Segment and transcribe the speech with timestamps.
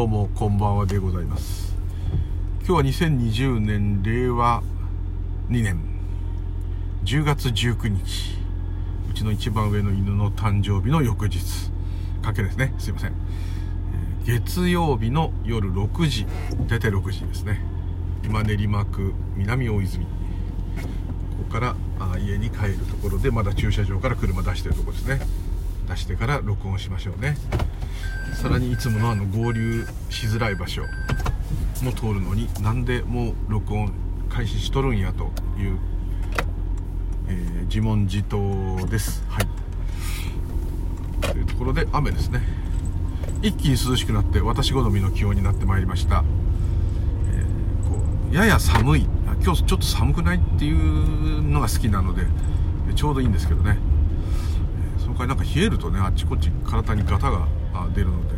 [0.00, 1.76] どうもこんばんはでございます。
[2.66, 4.62] 今日は2020年令和
[5.50, 5.78] 2年。
[7.04, 8.38] 10月19日。
[9.10, 11.70] うちの一番上の犬の誕生日の翌日。
[12.22, 12.72] かけですね。
[12.78, 13.12] すいません、
[14.24, 16.24] 月曜日の夜6時。
[16.66, 17.62] 出て6時ですね。
[18.24, 20.06] 今練馬区南大泉。
[20.06, 20.10] こ
[21.46, 25.20] こからあ家に帰るところでまだ駐車場から車出してるところですね。
[25.90, 27.36] 出してから録音しましょうね。
[28.34, 30.82] さらにいつものあの合流しづらい場所
[31.82, 33.92] も通るのになんでもう録音
[34.28, 35.24] 開始しとるんやと
[35.58, 35.78] いう、
[37.28, 39.22] えー自問自答です。
[39.28, 39.46] はい。
[41.20, 42.42] というところで雨ですね。
[43.42, 46.24] 一気に涼しくなって私好みの気温になってまいりました、
[47.32, 48.00] えーこ
[48.32, 49.06] うやや寒い。
[49.44, 52.26] 今日ちょっと寒くないっていうのが好きなので
[52.96, 53.78] ちょうどいいんですけどね。
[54.98, 58.34] その代わりなんか冷えるとねあっちこっち体にガタがあ出るので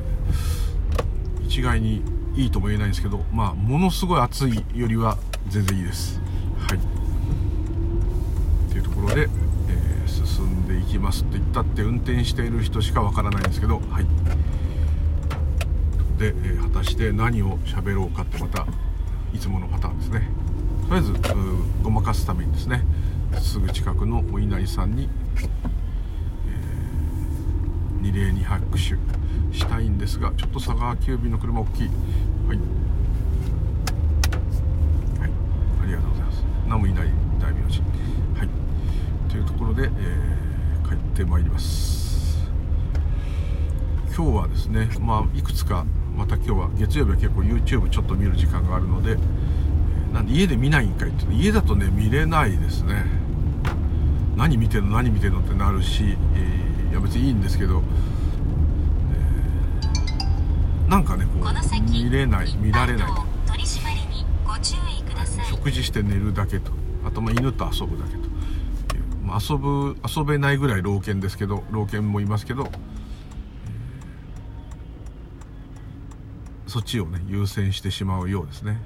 [1.44, 2.02] 一概に
[2.34, 6.20] いいとも言えないんですけどまあものすごい暑いよりは全然いいです。
[6.58, 6.78] はい。
[6.78, 6.80] っ
[8.70, 14.06] ていうところで、えー進んでいきますって言ったって運転している人しかわからないんですけどはい。
[16.18, 18.66] で、えー果たして何を喋ろうかってまた
[19.34, 20.28] いつものパターンですね。
[20.88, 21.12] とりあえず
[21.82, 22.84] ごまかすためにですね
[23.40, 25.08] すぐ近くのお稲荷さんに
[28.00, 28.96] 二礼に拍手。
[29.52, 31.88] したいんですがちょっと佐川急便の車大きい。
[31.88, 32.56] はい、
[35.20, 35.30] はい、
[35.82, 36.44] ありがとうございます。
[36.68, 37.08] 何もいない
[37.40, 37.82] 大名人。
[38.38, 38.48] はい。
[39.30, 39.92] というところで、えー
[40.88, 42.42] 帰ってまいります。
[44.14, 49.16] 今日はですねまあいくつかまた今日は月曜日は結構 YouTube ちょっと見る時間があるので、
[50.12, 53.06] なんで家で見ないんかいって家だとね見れないですね。
[54.36, 57.82] 何見てんの何見てんのってなるし、えーいや別にいいんですけど、
[60.92, 63.12] なんかねこう見れない見られない
[65.48, 66.70] 食事して寝るだけと。
[67.02, 68.18] あとまあ犬と遊ぶだけと。
[68.18, 68.26] いう、
[69.24, 72.70] まあ、遊ぶ遊べないぐらい老犬ですけど老犬もいますけど、えー
[76.66, 78.78] そっちをね優先してしまうようですね。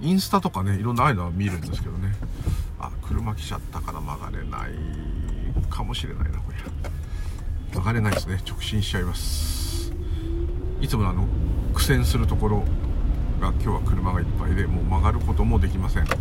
[0.00, 2.14] インスタとかねいろんなああいうのは見るんですけどね。
[2.78, 4.70] あ車来ちゃったから曲がれない
[5.68, 6.58] かもしれないなこれ。
[7.72, 8.40] 曲がれないですね。
[8.46, 9.59] 直進しちゃいます
[10.80, 11.26] いつものあの
[11.74, 12.64] 苦戦するところ
[13.40, 16.18] が今日は車がいっぱいでもう曲がることもできません、はい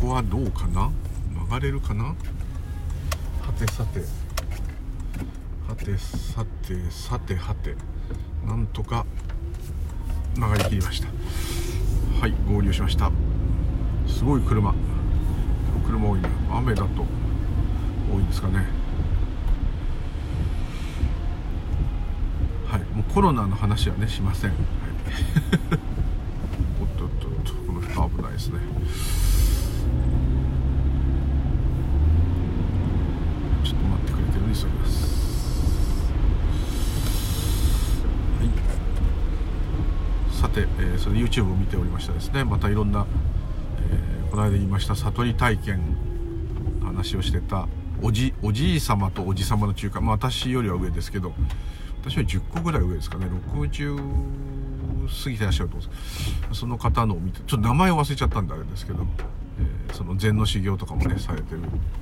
[0.00, 0.90] ここはどうかな？
[1.34, 2.04] 曲がれるかな？
[2.04, 2.14] は
[3.58, 4.00] てさて。
[5.68, 7.76] はてさてさてはて。
[8.46, 9.04] なんとか
[10.36, 11.08] 曲がりきりました。
[12.18, 13.12] はい合流しました。
[14.08, 14.74] すごい車。
[15.86, 17.04] 車多いね雨だと。
[18.10, 18.66] 多いんですかね。
[22.66, 22.80] はい。
[22.94, 24.60] もうコロナの話はねしません、はい、
[26.80, 28.58] おっとっとっとこの人危ないですね。
[33.64, 34.62] ちょっと待ってくれてるんです。
[34.62, 34.68] よ
[40.32, 43.06] さて、えーそれ YouTube を見ておりましたですねまたいろんな、
[43.90, 45.80] えーこの間言いました悟り体験
[46.80, 47.66] の話をしてた
[48.02, 51.32] おじおじい様とおじ様の中間、まあ、私よりは上ですけど
[52.02, 53.26] 私は10個ぐらい上ですかね。
[53.54, 53.96] 60
[55.24, 55.96] 過ぎてらっしゃると思うんで
[56.54, 56.60] す。
[56.60, 59.06] その方のを見てちょっと名前を忘れちゃったんであれですけど、
[59.58, 61.48] えーその禅の修行とかもねされて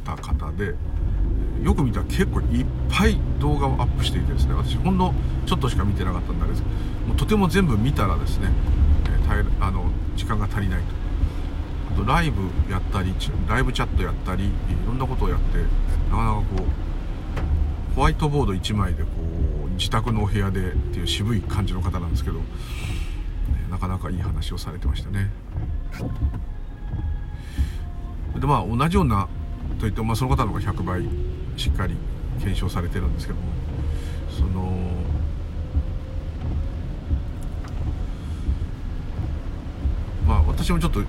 [0.05, 0.75] た方で
[1.63, 5.15] よく見たら結構いっぱい動画をアップしていてですね私ほんの
[5.47, 6.75] ちょっとしか見てなかったんであれですけど
[7.09, 8.51] もうとても全部見たらですね、
[9.07, 11.08] えーあの時間が足りないと。
[12.09, 12.41] ライブ
[12.73, 13.15] やったり
[13.47, 14.51] ライブチャットやったりい
[14.87, 15.59] ろんなことをやって
[16.11, 16.65] なかなかこ
[17.93, 19.09] うホワイトボード1枚でこ
[19.67, 22.45] う自宅のお部屋でっていう渋い感じの方なんですけど、ね
[23.71, 25.31] なかなかいい話をされてましたね。
[28.35, 29.29] でまあ同じような
[29.79, 31.03] といっても、まあ、その方の方が100倍
[31.59, 31.95] しっかり
[32.39, 33.47] 検証されてるんですけども
[34.31, 34.73] その
[40.27, 41.03] まあ私もちょっと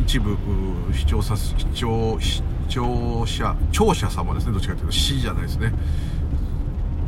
[0.00, 4.52] 一部うー視聴者視聴視聴者聴者様ですね。
[4.52, 5.72] どっちかというと死じゃないですね、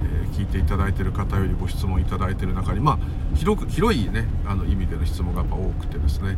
[0.04, 2.98] えー聞いていただいてる方よりご質問いただいてる中にまあ
[3.36, 6.36] 広く広いねあの意味での質問がやっぱ多くてですね、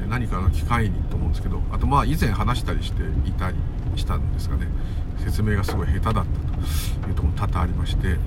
[0.00, 3.56] えー何かの機会にと思うんですけどあとまあ以前話したりしていたり
[3.96, 4.68] したんですがね。
[5.18, 8.18] 説明がすごい下手だったというところも多々ありまして、えー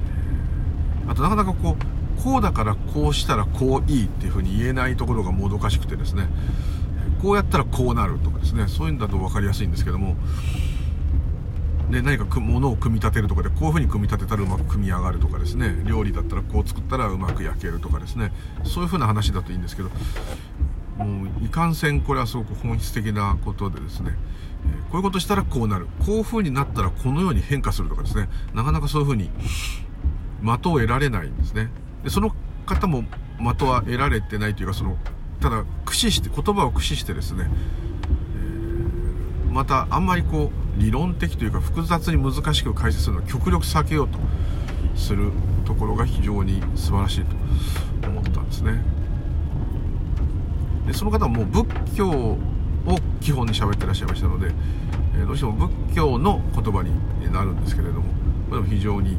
[1.08, 6.28] あとなかなかこうこうだからこうしたらこういいっていうふうに言えないところがもどかしくてですね。
[7.26, 8.68] こうやったらこうなるとかですね。
[8.68, 10.16] そういうんだと分かりやすいんですけども。
[11.90, 15.82] で何かものを組み立てるとかでこういうふうに組み立てたらうまく組み上がるとかですね。
[15.86, 18.32] 料理だったらこう作ったらうまく焼けるとかですね。
[18.64, 19.90] そういうふうな話だといいんですけど。
[21.00, 24.12] もういかんせんこれはすごく本質的なことでですね、
[24.92, 25.88] こういうことしたらこうなる。
[26.06, 28.30] こういうふうになったらこのように変化するとかですね。
[28.54, 29.32] なかなかそういうふうに
[30.44, 31.72] 的を得られないんですね。
[32.04, 32.36] でその
[32.68, 33.04] 方も
[33.40, 34.96] 的は得られてないというかその
[35.42, 37.50] ただ駆使して言葉を駆使してですね、
[39.46, 44.20] えー、またあんまりこう理論的というか複雑に難しく解説するのを極力避けようと
[44.96, 45.32] する
[45.66, 47.26] ところが非常に素晴らしい
[48.02, 48.82] と思ったんですね。
[50.88, 52.38] でその方はもう仏教を
[53.20, 54.52] 基本に喋ってらっしゃいましたので、
[55.18, 56.92] えー、どうしても仏教の言葉に
[57.32, 58.04] なるんですけれども
[58.52, 59.18] でも非常に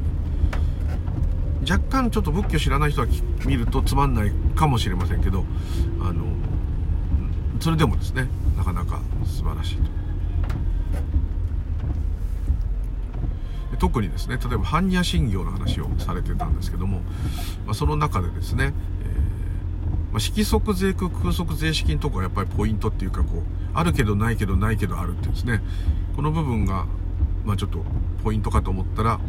[1.68, 3.08] 若干ちょっと仏教知らない人は
[3.44, 5.44] 見るとつまんないかもしれませんけど
[6.00, 6.24] あの
[7.60, 9.96] それでもですねなかなか素晴らしいと。
[13.78, 17.00] 特にですね例えば般若心経の話をされてたんですけども、
[17.66, 18.72] まあ、その中でですね、
[19.02, 23.42] えーまあ、色即税空空即税式のとこがやっぱりポイントっていうかこう
[23.74, 25.60] あるけどないけどないけどあるっていうですね
[26.14, 26.86] この部分が、
[27.44, 27.84] まあ、ちょっと
[28.24, 29.20] ポイントかと思ったら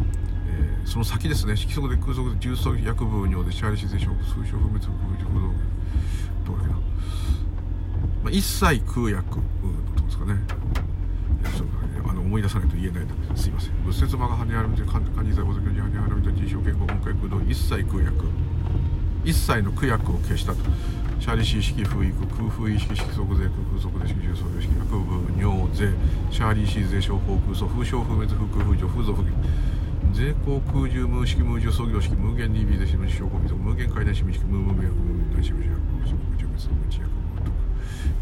[0.86, 5.48] その先ですね色即で空速で重層薬部によって支配自然症数小不滅不不
[6.45, 6.81] どうだけな、ま
[8.27, 10.36] あ、一切空薬のとこですかね
[12.07, 18.13] あの思い出さないと言えないのですいません仏説場が跳ねあるみたいな漢字在宝石に跳ねあるみたいな人証健康本会空洞一切空薬
[19.25, 20.60] 一切の苦薬を消したと。
[21.19, 25.89] シャリシー式風育空風意識色即税空空即税式重層式薬部尿税
[26.31, 29.24] シャーリーシー税商法空素風症不滅不空風除風俗
[30.18, 37.54] 税航空重無式無重創業式無限 DB で示し証拠見と無限解体示式無無薬無限大示し薬無無無重滅無知薬無徳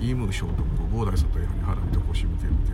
[0.04, 2.74] イーム消毒後膨大さと違反に払うと腰無形無形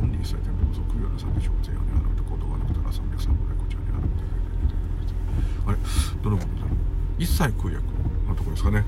[0.00, 5.68] オンリーされてるのこそ供養なさんでしょう税に払うと行動がなくてら303分でこちらに払うと。
[5.68, 5.78] あれ？
[6.24, 6.70] どの部分だろう
[7.18, 7.84] 一切空薬
[8.26, 8.86] のところですかね？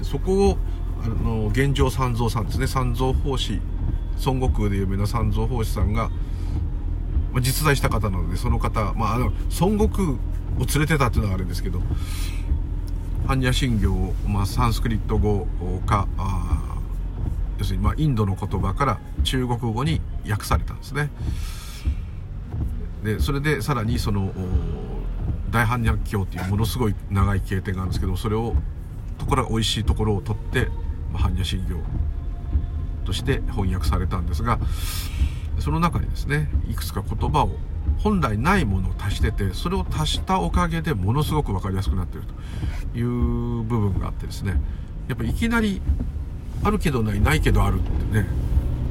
[0.00, 0.58] そこを
[1.04, 2.66] あの現状三蔵さんですね？
[2.66, 3.60] 三蔵法師。
[4.24, 6.10] 孫悟空で有名な三蔵法師さんが、
[7.40, 10.16] 実在した方なのでその方、まあ、あの孫悟空を
[10.58, 11.80] 連れてたっていうのはあるんですけど
[13.26, 15.46] 般若心経を、まあ、サンスクリット語
[15.86, 16.78] かあ
[17.58, 21.10] 要するに、まあ、インドの言葉から中国語に訳されたんですね。
[23.04, 24.32] でそれでさらにその
[25.50, 28.54] 大般若経っていうものすごい長い経典があるんですけどそれを
[29.18, 30.68] ところが美味しいところを取って、
[31.12, 31.76] まあ、般若心経
[33.04, 34.58] として翻訳されたんですが
[35.60, 37.50] その中にですねいくつか言葉を
[37.98, 42.24] 本来ないものを足しててそれを足したおかげでものすごく分かりやすくなってる
[42.92, 44.60] という部分があってですね
[45.08, 45.80] やっぱいきなり
[46.62, 48.26] あるけどないないけどあるってね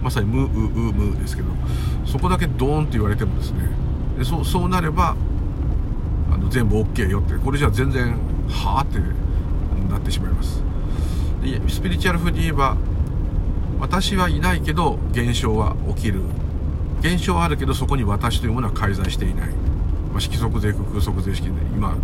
[0.01, 1.49] まさに無うう無ですけど
[2.05, 3.69] そこだけドーンって言われてもですね
[4.17, 5.15] でそそうなれば
[6.31, 8.13] あの全部 OK よってこれじゃ全然
[8.49, 8.99] はあって
[9.89, 10.61] なってしまいます。
[11.41, 12.77] でスピリチュアル風に言えば
[13.79, 16.21] 私はいないけど現象は起きる。
[16.99, 21.95] 現象はあるけどそこに私というものは介在していない、まあ、色即税空即税式で今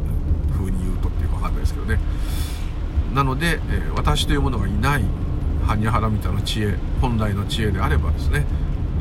[0.51, 1.99] 風に言うとっていうか分かんないですけどね。
[3.13, 5.03] なので、えー、私というものがいない
[5.65, 8.45] ハニハラみたいな知恵本来の知恵であればですね、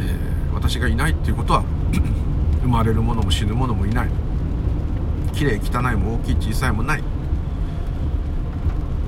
[0.01, 1.65] えー、私がいないっていうことは
[2.63, 4.09] 生まれるものも死ぬものもいない。
[5.33, 7.03] 綺麗汚いも大きい小さいもない。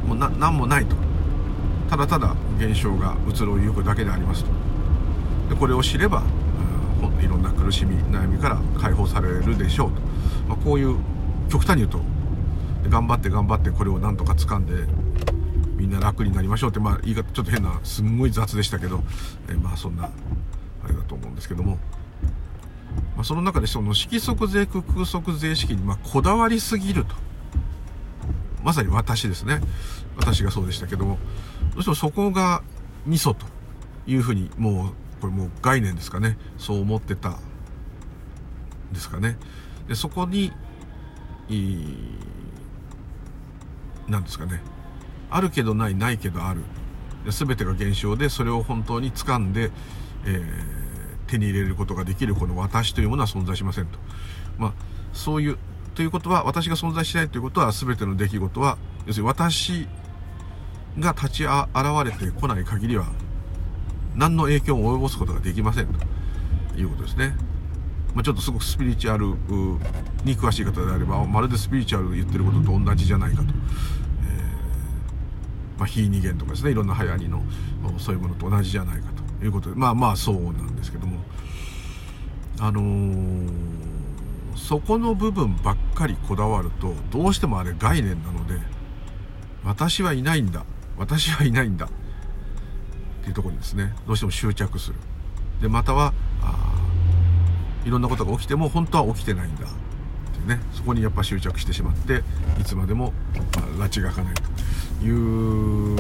[0.07, 0.95] もうな何もないと。
[1.89, 4.51] ただただ現象が移ろいゆくだけでありますと。
[5.51, 6.23] でこれを知れば
[7.21, 10.01] いろんな苦しみ悩みから解放されるでしょうと、
[10.49, 10.97] まあ、こういう
[11.51, 12.01] 極端に言うと
[12.89, 14.73] 頑張って頑張ってこれをなんとか掴んで
[15.77, 19.03] みんな楽になりましょうって、まあ、言い方ちょっと変なすんごい雑でしたけど、
[19.51, 20.11] えまあそんな
[20.85, 21.79] あれだと思うんですけども、
[23.15, 27.15] まあ、その中でその色即税空空即税式にまこだわりすぎると。
[28.63, 29.61] まさに私ですね。
[30.17, 31.19] 私がそうでしたけども。
[31.75, 32.63] どうしてもそこが
[33.05, 33.47] ミソと
[34.07, 36.39] いうふうにもうこれもう概念ですかね。
[36.59, 37.39] そう思ってた
[38.93, 39.37] ですかね。
[39.89, 40.53] でそこに
[44.09, 44.61] 何ですかね。
[45.31, 46.63] あるけどないないけどある。
[47.29, 49.73] 全てが現象でそれを本当に掴んで、
[50.25, 53.99] えー、手に入れることができるこの私というものは存在しませんと。
[54.59, 54.73] まあ
[55.13, 55.59] そういう
[55.95, 59.89] ということは私が存在しないということは全ての出来事は要するに私
[60.99, 61.65] が立ち現
[62.05, 63.07] れてこない限りは
[64.17, 67.37] 何の影響も及ぼすことができませんということですね。
[68.15, 69.27] まあ、ちょっとすごくスピリチュアル
[70.25, 73.43] に詳しい方であれば、まるでスピリチュアルが言ってることと同じじゃないかと。
[73.43, 77.43] えー、まあ、非二元とかですね、いろんな流行りの
[77.99, 79.09] そういうものと同じじゃないか
[79.39, 81.19] ということで、まあまあそうなんですけども、
[82.59, 83.87] あのー
[84.57, 88.59] そこの部分ばっかりこだわるとどうしてもあれ概念なので
[89.65, 90.65] 私はいないんだ
[90.97, 91.89] 私はいないんだ
[93.27, 94.97] っていうところにですねどうしても執着する。
[95.61, 96.73] でまたはあ
[97.85, 99.65] いろんなことが起きても本当は起きてないんだ。
[99.65, 99.67] っ
[100.33, 102.23] ていうねそこにやっぱ執着してしまって
[102.61, 103.13] いつまでも、
[103.79, 104.43] まあ、拉致が開かないと。
[105.03, 105.97] いう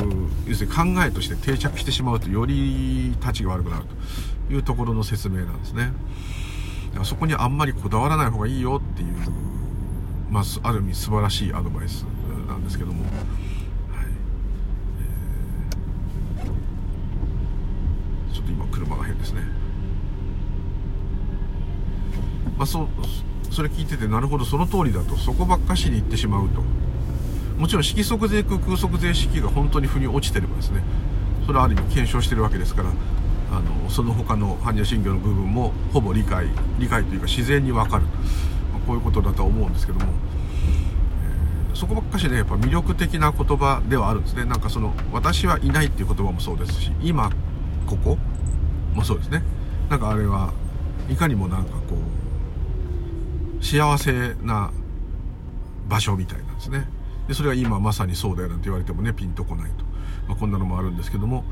[0.46, 3.94] 要するに考えとして定着してしまうとより立ちが悪くなると。
[4.48, 5.92] いうところの説明なんですね。
[6.90, 9.14] だからそこにあんまりこだわらない方がいいよっていう、
[10.30, 12.06] まあ、ある意味素晴らしいアドバイス
[12.46, 13.12] なんですけども、はい
[15.00, 19.42] えーちょっと今車が変ですね。
[22.56, 22.88] まあ、そ
[23.50, 25.16] それ聞いててなるほどその通りだと。
[25.16, 26.62] そこばっかしに行ってしまうと。
[27.58, 30.82] もちろん色即税空空即税式が本当に腑に落ちてればですね。
[31.44, 32.90] それはある意味検証してるわけですから。
[33.48, 36.48] あのその他の般若心経の部分もほぼ理解
[36.78, 38.02] 理解というか自然にわかる、
[38.72, 40.06] まあこういうことだとは思うんですけども、
[41.70, 44.44] えーそこばっかしねやっぱ魅力的な言葉ではあるんですね。
[44.46, 47.30] なんかその「私はいない」っていう言葉もそうですし「今
[47.86, 48.18] ここ」
[48.96, 49.42] もそうですね。
[49.88, 50.52] なんかあれは
[51.08, 51.96] いかにもなんかこ
[53.60, 54.72] う幸せな
[55.88, 56.88] 場所みたいなんですね。
[57.28, 59.84] でそれは今まさにそうだよなんて言われてもねピンとこないと、
[60.26, 61.44] まあ、こんなのもあるんですけども。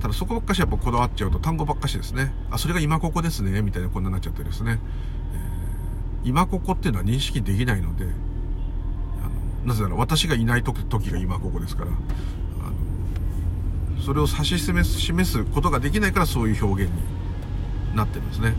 [0.00, 2.34] ただそこばっかしやっぱこだわっちゃうと単語ばっかしですね。
[2.50, 4.80] あそれが今ここですねみたいなこんなになっちゃってですね、
[5.32, 5.62] えー
[6.24, 8.06] 今ここっていうのは認識できないので
[9.64, 11.90] なぜなら私がいない時が今ここですから。
[14.04, 18.54] それを指し示す示すことができないからそういう表現になってるんですね。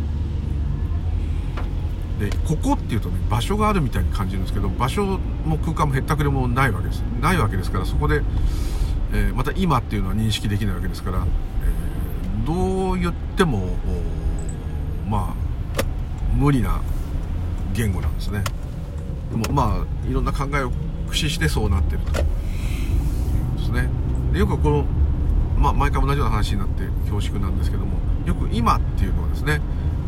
[2.20, 7.00] でここっていうとね場所があるみたいに感じるんですけど場所も空間もへったくれもないわけです。
[7.22, 8.22] ないわけですからそこで、
[9.14, 13.76] えーまた今っていうのは認識できないわけですから、えーどう言っても
[15.10, 15.84] まあ
[16.36, 16.82] 無理な
[17.74, 18.44] 言語なんですね。
[19.32, 22.30] でもまあいろんな考えを駆使してそうなってるというこ
[23.56, 23.62] と。
[23.62, 23.90] ですね。
[24.34, 24.86] でよくこの
[25.63, 29.62] まあ毎回同じような話になって恐縮なんですけどもよく今っていうのはですね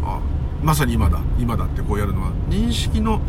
[0.03, 0.19] あ
[0.61, 3.21] まさに今だ今だってこうやるのは認識の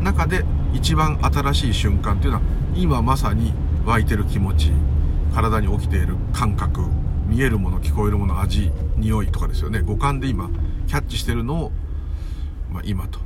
[0.00, 2.42] 中で一番新しい瞬間っていうのは
[2.76, 3.52] 今まさに
[3.84, 4.70] 湧いてる気持ち
[5.34, 6.82] 体に起きている感覚
[7.26, 9.80] 見えるもの聞こえるもの味匂いとかですよね。
[9.80, 10.48] 五感で今
[10.86, 11.72] キャッチしてるのを、
[12.70, 13.18] まあ、今と。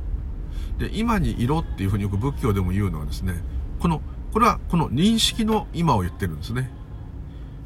[0.79, 3.35] で今にいろっていうふうによく仏教でも言うのはですね
[3.79, 4.01] この
[4.33, 6.71] これはこの認識の今を言ってるんですね。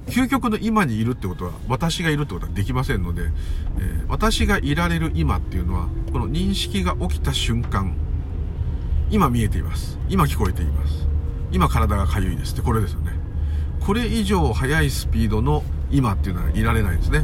[0.09, 3.23] 究極の今にいるってことは私がいるってことはできませんので、
[3.79, 7.95] えー私がいられる今っていうのはこの認識が起きた瞬間
[9.11, 9.99] 今見えています。
[10.09, 11.07] 今聞こえています。
[11.51, 13.11] 今体が痒いですってこれですよね。
[13.79, 17.23] これ以上速いスピードの今っていうのはいられないですね。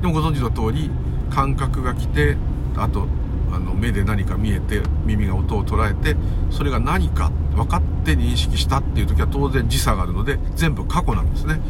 [0.00, 0.90] でもご存知の通り
[1.30, 2.36] 感覚が来て
[2.76, 3.08] あと
[3.52, 6.16] あの目で何か見えて耳が音を捉えて
[6.50, 11.60] それが何か分かって認識したっていう時は当然時差があるので全部過去なんですね。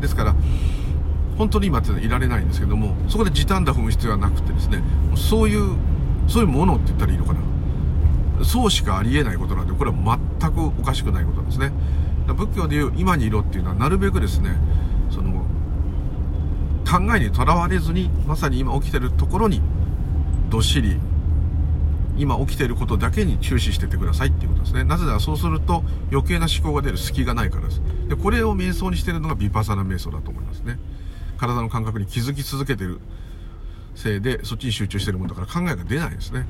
[0.00, 0.34] ですから
[1.38, 4.82] 本当に今っていうのはいられないんですけどもそこで時短だ踏む必要はなくてですね
[5.16, 5.76] そういう
[6.28, 7.40] そういうものって言ったらいいのかな。
[8.44, 11.72] そうしかありえないことなんでこれは全くおかしくないことなんですね。
[12.26, 14.56] 仏教でいう今にいろっていうのはなるべくですね
[15.10, 15.44] その
[16.88, 19.60] 考えにとらわれずにまさに今起きてるところに
[20.48, 20.98] どっしり
[22.20, 24.84] 今起きていることだけに注視しててくださいっていうことですね。
[24.84, 27.80] なぜならそうすると余計な思考が出る隙がないからです。
[28.08, 30.78] でこれを瞑想にしてるのがビパサナ瞑想だと思いますね。
[31.38, 33.00] 体の感覚に気づき続けてる
[33.94, 36.44] せいでそっちに集中してるもんだから考えが出ないですね。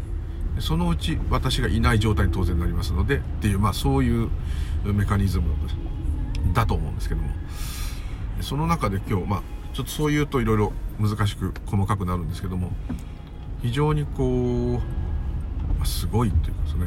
[0.59, 4.29] そのうち私がいない状態に当然なりますのでっていうまあそういう
[4.83, 5.45] メカニズム
[6.53, 7.29] だと思うんですけども。
[8.41, 12.73] その中で今日まあちょっとそう言うといろいろ難しく細かくなるんですけども
[13.63, 14.81] 非常にこう、
[15.85, 16.87] すごいっていうかですね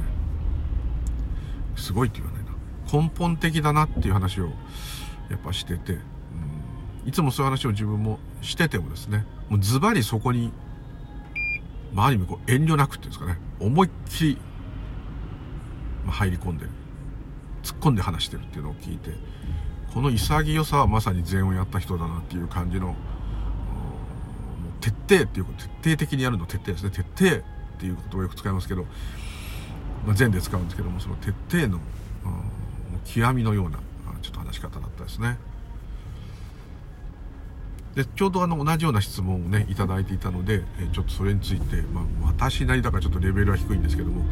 [1.75, 2.51] すごいって言わないな。
[2.91, 4.45] 根本的だなっていう話を
[5.29, 5.95] やっぱしてて、う
[7.05, 7.09] ん。
[7.09, 9.25] いつもそういう話を自分もしててもですね。
[9.49, 10.53] もうズバリそこに、
[11.93, 13.39] まあ、ある意味こう遠慮なくっていうんですかね。
[13.59, 14.37] 思いっきり、
[16.05, 16.69] ま入り込んでる
[17.63, 19.11] 突っ込んで話してるっていうのを聞いて
[19.93, 22.95] この潔さはまさに禅をやった人だなっていう感じの
[24.81, 26.89] 徹底っていうこと徹底的にやるの徹底ですね。
[26.89, 27.43] 徹底。
[27.83, 28.85] っていう言葉をよく使いますけど、
[30.05, 31.81] まあ、禅で使うんですけどもその徹底の
[33.03, 33.79] 極みのような
[34.21, 35.37] ちょっと話し方だったですね。
[37.95, 40.63] でちょうどあの同じような質問をねいただいていたので
[40.93, 44.23] ちょっとそれについて、まあ、私なりだからちょっとレベルは低いんですけども、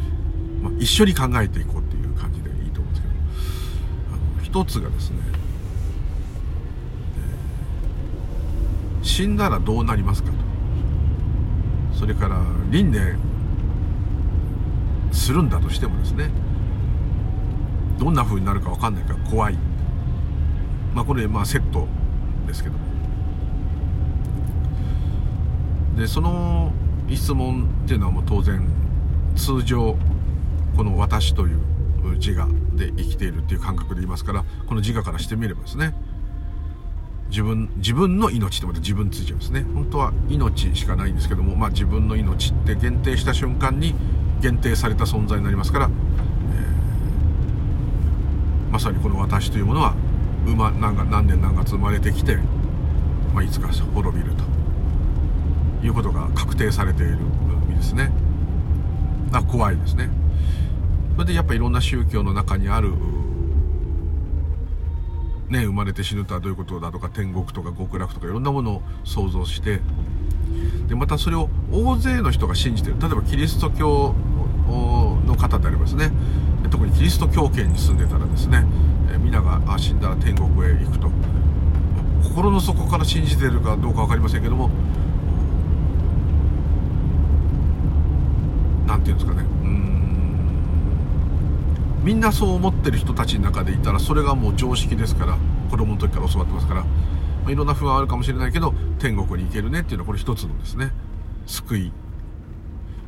[0.64, 3.14] まあ、一緒に考えていこうっていう感じでいいと思うんですけど
[4.14, 5.18] あの一つがですね、
[9.04, 10.38] 死んだらどうなりますかと。
[12.00, 12.42] それから
[12.72, 13.31] 輪廻
[15.12, 16.30] するんだとしてもですね
[18.00, 19.58] どんな風になるか分かんないから怖い。
[20.96, 21.88] まあこれまあセット
[22.48, 22.82] ですけども。
[25.98, 26.74] でその
[27.10, 28.68] 質問っていうのはもう当然
[29.36, 29.98] 通常
[30.76, 31.60] この「私」という
[32.16, 35.94] 自我で生きているっていう感覚で言いますからこの自我からしてみればですね
[37.30, 39.66] 自分自分の命ってまた自分ついちゃうんですね。
[39.74, 43.96] 本当は命しかないんですけども、まあ、自分の命って限定した瞬間に
[44.42, 49.96] 限定された存在になりますから、えー、まさにこの私というものは
[50.46, 52.38] 馬何何年何月生まれてきて、
[53.34, 57.18] まあ、いつか滅びるということが確定されている
[57.68, 58.12] 身ですね。
[59.32, 60.10] あ怖いですね。
[61.16, 62.92] それでやっぱいろんな宗教の中にある
[65.50, 69.82] ね、生まれて死ぬとはどういうことだとか天国とか極楽とかいろんなものを想像して
[70.88, 72.96] でまたそれを大勢の人が信じてる。
[73.00, 74.16] 例えばキリスト教
[75.26, 76.12] の方であればですね。
[76.70, 78.66] 特にキリスト教圏に住んでたらですね
[79.24, 81.12] 皆が死んだら天国へ行くと。
[82.24, 84.70] 心の底から信じてるかどうか分かりませんけども
[88.88, 89.48] 何て言うんですかね。
[89.64, 89.82] うん。
[92.04, 95.38] みんなそう思ってる人たちの中でいたらそれがもう常識ですから
[95.70, 96.88] 子供の時から教わってますから、ま
[97.48, 100.92] あ、いろんな不安あるかもしれないけど天国に行けるねっていうのはこれ一つのですね
[101.48, 101.92] 救い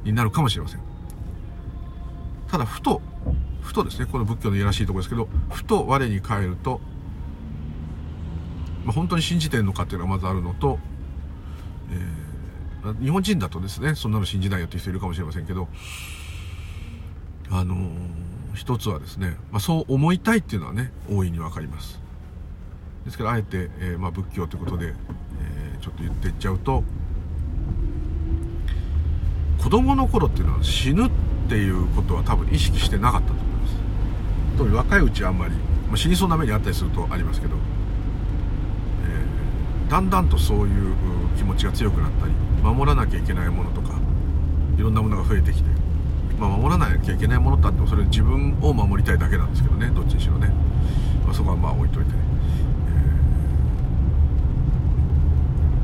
[0.04, 0.93] になるかもしれません。
[2.54, 3.02] ただふと
[3.64, 4.06] ふとですね。
[4.06, 6.82] この仏教のいやらしいところですけどふと我に返ると、
[8.86, 10.78] まあ、本当に信じてるのかっていうのがまずあるのと、
[12.84, 15.68] えー、日本人だとですねそんなの信じないよっていう人いるかもしれませんけど
[17.50, 18.24] あのー
[18.54, 22.00] 一つはですね、まあ、そう思いたいっていうのはね大いに分かります。
[23.04, 26.84] ですからあえて、えー、まあ、仏教ということで、えー、ちょっと言っていっちゃうと
[29.58, 33.76] 子供の頃っていうのは死ぬってっていうことは多分意識してなかったと思います。
[34.58, 35.56] 特に若いうちはあんまり、
[35.88, 37.56] まあ、死にそうな目にあったりするとありますけど、
[39.06, 40.96] えー、だんだんとそういう
[41.38, 44.00] 気持ちが強くなったり守らなきゃいけないものとか
[44.78, 45.70] いろんなものが増えてきて
[46.40, 50.50] まあ、守らなきゃいけないものってあってもそれ自分を守りたいだけなんですけどねどっちにしろね、
[51.24, 52.12] まあ、そこはまあ置いといて。
[52.12, 52.18] ね、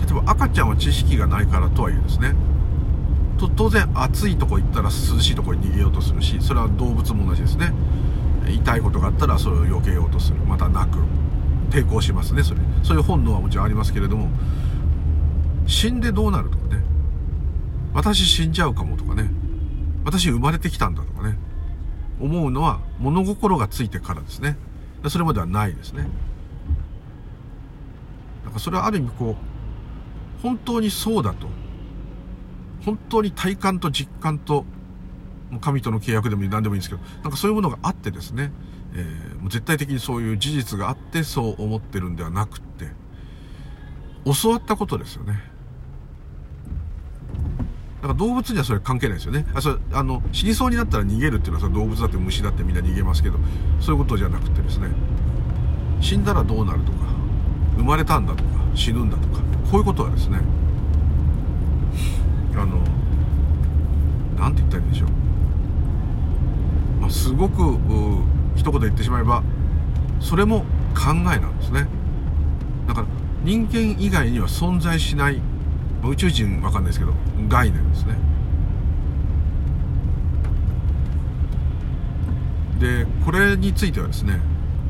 [0.01, 2.33] えー、例えば赤ちゃんは知識がないからとはいえですね。
[3.47, 7.73] 当然暑いとこ行ったら涼しいとこに逃げようとするしそれは動物も同じですね。
[8.49, 10.37] 痛いことがあったらそれを避けようとする。
[10.39, 10.99] また泣く
[11.69, 12.61] 抵抗しますねそれ。
[12.83, 14.29] そういう本能はもちろんありますけれども
[15.67, 16.83] 死んでどうなるとかね。
[17.93, 19.29] 私死んじゃうかもとかね。
[20.03, 21.37] 私生まれてきたんだとかね。
[22.19, 24.57] 思うのは物心がついてからですね。
[25.07, 26.07] それまではないですね。
[28.43, 31.47] だからそれはある意味こう本当にそうだと
[32.85, 34.65] 本当に体感と実感と
[35.49, 38.51] もう神との契約でも何でもいいんですけどなんかそういうものがあってですね、
[38.93, 42.87] えー、もう絶対的にそういう事実があってそう思ってるんではなくって
[44.25, 45.41] 教わったことですよね。
[48.01, 49.45] だから動物にはそれ関係ないですよね。
[49.53, 53.37] あそれあの死にそうになったら逃げるっていうのはそれ動物だって虫だってみんな逃げますけど
[53.81, 54.87] そういうことじゃなくてですね
[55.99, 56.97] 死んだらどうなるとか
[57.75, 60.39] 生まれたんだとか死ぬんだとかこういうことはですね
[62.55, 62.81] あの
[64.37, 65.09] 何て言ったらいいんでしょう、
[67.01, 67.77] まあ、すごく
[68.55, 69.43] 一言言ってしまえば
[70.19, 70.61] それも
[70.93, 71.87] 考えなんですね。
[72.87, 73.07] だから
[73.43, 75.41] 人間以外には存在しない
[76.03, 77.13] 宇宙人わかんないですけど
[77.47, 78.17] 概念ですね。
[82.79, 84.39] でこれについてはですね、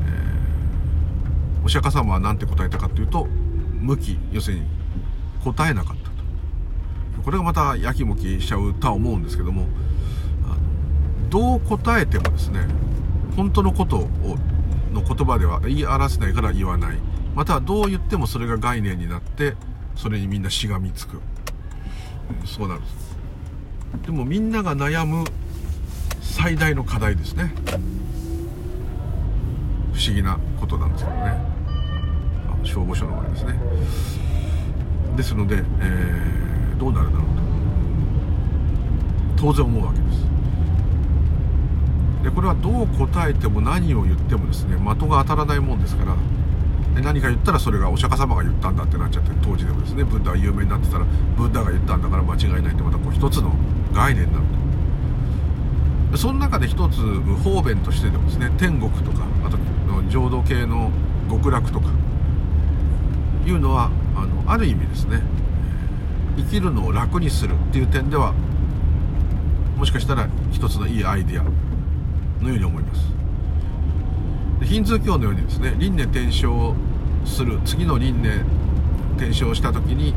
[0.06, 3.26] えー、お釈迦様は何て答えたかというと
[3.80, 4.66] 無き要するに
[5.44, 5.99] 答えなかった。
[7.24, 9.66] これがまたやきもきしちゃうとは思うんですけども
[11.28, 12.66] どう答えてもですね
[13.36, 14.08] 本当のことを
[14.92, 16.98] の言葉では言い表せないから言わない。
[17.34, 19.54] またはどう言ってもそれが概念になって
[19.94, 21.20] それにみんなしがみつく。
[22.44, 22.82] そうなん
[24.04, 25.24] でもみんなが悩む
[26.20, 27.52] 最大の課題ですね。
[29.92, 31.40] 不思議なことなんですけどね。
[32.64, 33.58] 消防署の前ですね。
[35.16, 36.49] ですので、えー、
[36.80, 37.26] どうなるだろう
[39.36, 39.42] と。
[39.42, 40.24] 当然思うわけです。
[42.24, 46.16] でこれはどう答えても何を言ってもですね的が当たらないもんですから。
[46.94, 51.04] で何か言ったらそれがお釈迦様が言ったんだってなっちゃって当時でもですねブッダが有名になってたら
[51.36, 53.52] ブッダが言ったんだから間違いないってまたこう一つの
[53.92, 54.44] 概念になる
[56.12, 56.18] と。
[56.18, 57.00] その中で一つ
[57.44, 59.58] 方便としてでもですね天国とかあと
[60.08, 60.90] 浄土系の
[61.30, 61.86] 極楽とか
[63.46, 65.22] いうのはあのある意味ですね
[66.36, 68.32] 生きるのを楽にするっていう点では
[69.76, 71.42] もしかしたら一つのいいアイデア
[72.42, 73.00] のように思います。
[74.60, 76.74] でヒンズー教のようにですね輪廻転生
[77.24, 78.44] する次の輪廻
[79.16, 80.14] 転生した時に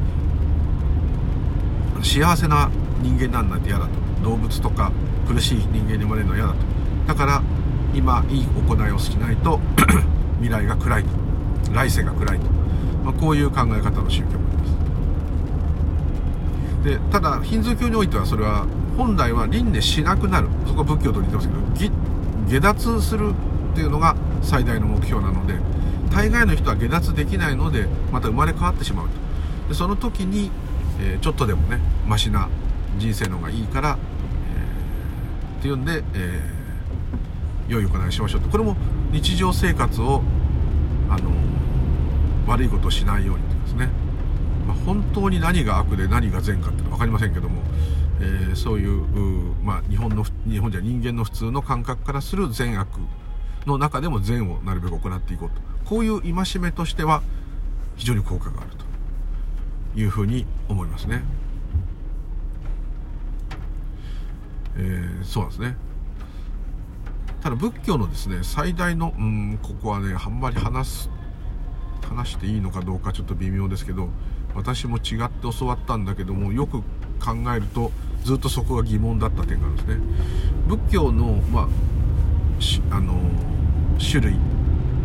[2.01, 2.69] 幸せな
[3.01, 3.91] 人間なんなんて嫌だと。
[4.23, 4.91] 動物とか
[5.27, 6.59] 苦しい人間に生まれるのは嫌だと。
[7.07, 7.43] だから
[7.93, 9.59] 今いい行いをしないと
[10.41, 11.09] 未来が暗いと。
[11.73, 12.45] 来世が暗いと、
[13.03, 14.52] まあ、こういう考え方の宗教
[16.83, 18.67] でただヒンズー教においてはそれは
[18.97, 20.49] 本来は輪廻しなくなる。
[20.67, 21.89] そこは仏教と似てますけど
[22.47, 23.33] 下脱する
[23.71, 25.55] っていうのが最大の目標なので
[26.11, 29.13] 大概の人は下脱できないのでまた生まれ変わってしまうと。
[29.69, 30.51] でその時に、
[30.99, 32.49] えー、ちょっとでもねマシな
[32.97, 33.97] 人生の方がいいから、
[35.57, 38.49] えー、っていうんで、えー、良い行いしましょうと。
[38.49, 38.75] これも
[39.11, 40.21] 日常生活を、
[41.09, 41.31] あの
[42.47, 43.89] 悪いことをしないようにというですね、
[44.67, 47.61] まあ、本当に何が悪で何が善かっていうのは分かりませんけども
[48.19, 49.03] えー、そういう
[49.63, 52.87] まあ、日本の日本じゃ人間の普通の感覚からする善悪
[53.65, 57.21] の中でも善をなるべく行っていこうとこういう戒めとしては
[57.95, 58.71] 非常に効果がある
[59.93, 61.21] というふうに思いますね。
[64.75, 65.75] えー、そうなんですね。
[67.41, 71.09] ただ仏教のですね最大のうんここはねあんまり話す
[72.01, 74.09] 話していいのかどうかちょっと微妙ですけど
[74.55, 76.81] 私も違って教わったんだけどもよく
[77.19, 77.91] 考えると
[78.23, 79.97] ずっとそこが疑問だった点があるんですね。
[80.67, 83.19] 仏教の,、まあ、あの
[83.99, 84.35] 種類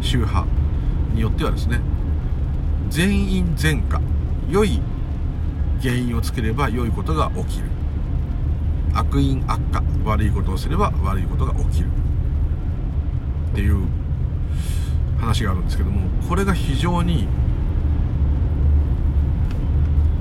[0.00, 0.46] 宗派
[1.14, 1.80] によってはですね
[2.90, 4.00] 全員善果
[4.48, 4.80] 良い
[5.82, 7.66] 原因をつければ良いことが起きる。
[8.94, 11.88] 悪因悪化悪いことをすれば悪いことが起きる。
[13.52, 13.87] っていう
[15.18, 17.26] 話があるんですけどもこれが非常に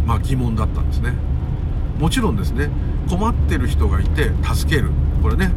[0.08, 1.14] まあ疑問だったんですね。
[2.00, 2.70] もちろんですね
[3.10, 4.90] 困ってる人がいて助ける。
[5.22, 5.52] これね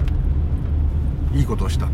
[1.32, 1.92] いいことをしたと。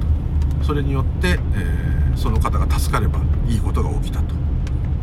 [0.62, 4.35] それによって、えー、その方が助かればいいことが起きたと、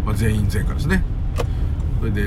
[0.06, 1.04] まあ、全員全科ですね。
[2.00, 2.24] それで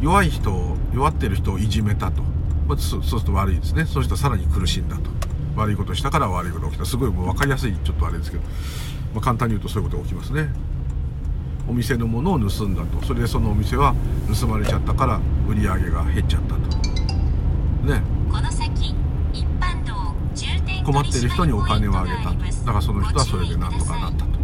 [0.00, 2.22] 弱い人を弱ってる人をいじめたと、
[2.68, 3.86] まあ、そうすると悪いですね。
[3.86, 5.10] その人はさらに苦しんだと。
[5.56, 6.84] 悪いことしたから悪いことが起きた。
[6.84, 8.42] すごいもう分かりやすいちょっとあれですけど、
[9.14, 10.48] まあ、簡単に言うとそういうことが起きますね。
[11.68, 13.04] お店のものを盗んだと。
[13.04, 13.94] それでそのお店は
[14.40, 16.60] 盗まれちゃったから売り上げが減っちゃったと。
[17.86, 18.02] ね。
[20.84, 22.30] 困ってる人にお金をあげた。
[22.30, 24.34] とだからその人はそれでなんとかなったと。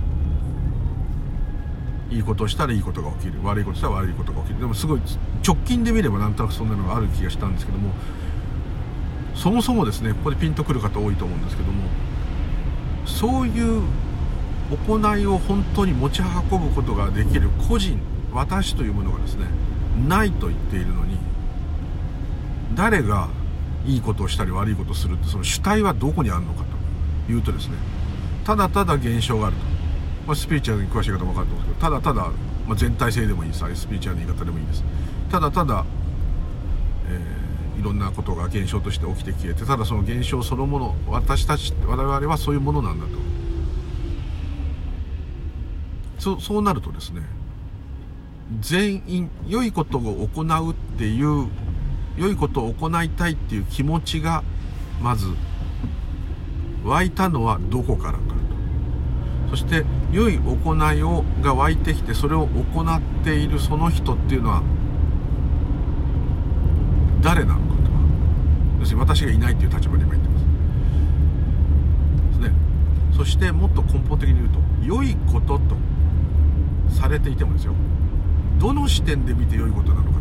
[2.10, 3.34] いいことをしたらいいことが起きる。
[3.44, 4.60] 悪いことしたら悪いことが起きる。
[4.60, 5.00] でもすごい
[5.46, 7.92] 直近で見ればなんとなくそんなのがある気がしたんですけども
[9.34, 11.84] そもそもですねここでピンとくる方多いと思うんですけども
[13.06, 13.82] そういう
[14.70, 18.00] 行いを本当に持ち運ぶことができる個人
[18.32, 19.46] 私というものがですね
[20.06, 21.18] ないと言っているのに
[22.74, 23.28] 誰が
[23.84, 26.64] いいことをしたり悪いことをするってその主体はどこにあるのか
[27.26, 27.74] というとですね
[28.44, 29.62] ただただ現象があると、
[30.26, 32.32] まあ、スピリチュアルに詳しい方も分かると思うんですけどただただ、
[32.66, 33.64] まあ、全体性でもいいです。
[33.74, 34.84] スピリチュアルの言い方でもいいです。
[35.30, 35.84] ただただ、
[37.08, 43.39] えー、いろんなことが現象として起きて消えてただその現象そのもの私たち我々はそういうものなんだと。
[46.20, 47.22] そそうなるとですね
[48.60, 51.48] 全員良いことを行うっていう
[52.16, 54.44] 良いことを行いたいっていう気持ちが
[55.00, 55.26] まず
[56.84, 59.50] 湧いたのはどこからかと。
[59.50, 64.62] そして良い行いをが湧いてきてそれを行っているその人っていうのは
[67.22, 67.90] 誰なのかと。
[68.80, 70.44] 要するに私がいないっていう立場で今言ってます。
[72.42, 72.54] ですね。
[73.16, 75.76] そしてもっと根本的に言うと良いことと
[76.90, 77.74] されていてもですよ。
[78.58, 80.20] どの視点で見て良いことなのか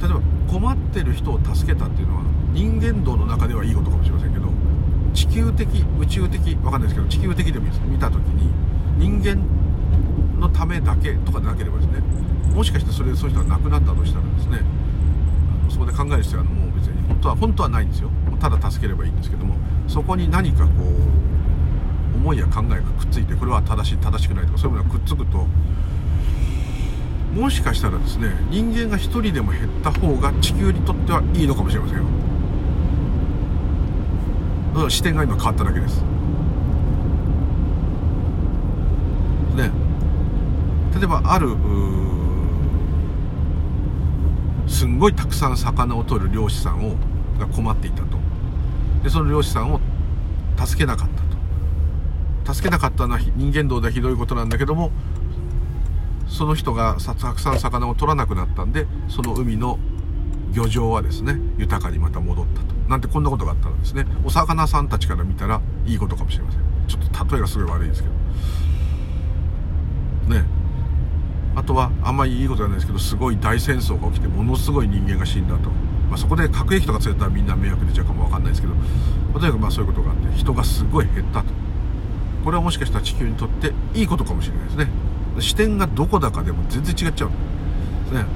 [0.00, 0.06] と。
[0.06, 4.48] 例えば困ってる人を助けたっていうのは人間道の中ではいいことかもしれませんけど
[5.14, 5.66] 地球的
[5.98, 7.82] 宇宙的わかんないですけど地球的でもいいです。
[7.86, 8.50] 見た時に
[8.98, 9.42] 人間
[10.40, 12.00] のためだけとかでなければですね
[12.52, 14.60] もしかしてそれでそういう人が亡くなったとしたらですね
[15.68, 18.10] そこで考える必要はもう別に本当は本当はないんですよ。
[18.40, 19.56] ただ助ければいいんですけども
[19.88, 21.23] そこに何かこう
[22.24, 25.46] 思いや考えがくっついてこれは正しい正しくないとかそういうものがくっつくと
[27.38, 32.04] もしかしたらですね人間が1人でも減った方が地球にとってはいいのかもしれませんよ。
[34.72, 36.00] だから視点が今変わっただけです。
[39.56, 39.70] ね。
[40.96, 41.54] 例えばある
[44.66, 46.94] すんごいたくさん魚を取る漁師さんを
[47.38, 48.16] が困っていたと。
[49.02, 49.80] でその漁師さんを
[50.56, 51.13] 助けなかった。
[52.54, 54.92] 助けなかったのは人間道ではひどいことなんだけども
[56.28, 59.78] その人がたくさん魚を取らなくなったんでその海の
[60.52, 62.74] 漁場はですね豊かにまた戻ったと。
[62.88, 64.06] なんてこんなことがあったらですね。
[64.24, 66.60] お魚さんたちから見たらいいことかもしれません。
[66.86, 68.14] ちょっと例えがすごい悪いですけど。
[70.34, 70.44] ね。
[71.56, 75.70] あとはあんまりいいことじゃないですけどすごい大戦争が起きてものすごい人間が死んだと、
[76.08, 78.74] まあ、そこで核兵器とか連れたらみんな迷惑出ちゃうかもわかんないですけど
[79.32, 81.63] とにかくまあそういうことがあって人がすごい減ったと。
[82.44, 84.88] これはもしかしたら地球にとっていいことかもしれないですね。
[85.40, 87.30] 視点がどこだかでも全然違っちゃう。
[87.30, 88.26] んですね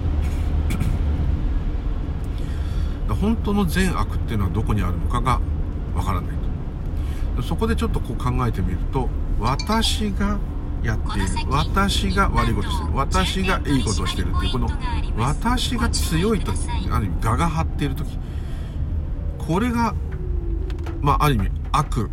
[3.20, 5.40] 本当の善悪っていうのはどこにあるのかが
[5.94, 6.30] わからない
[7.36, 7.42] と。
[7.42, 10.38] そこでちょっとこう考えてみると私が
[10.82, 14.68] やっている私が悪いことしてる私がいいことをしてるっていうこの
[15.16, 16.56] 私が強い時
[16.90, 18.18] ある意味我が張っている時。
[19.38, 19.94] これが
[21.00, 22.10] まあある意味悪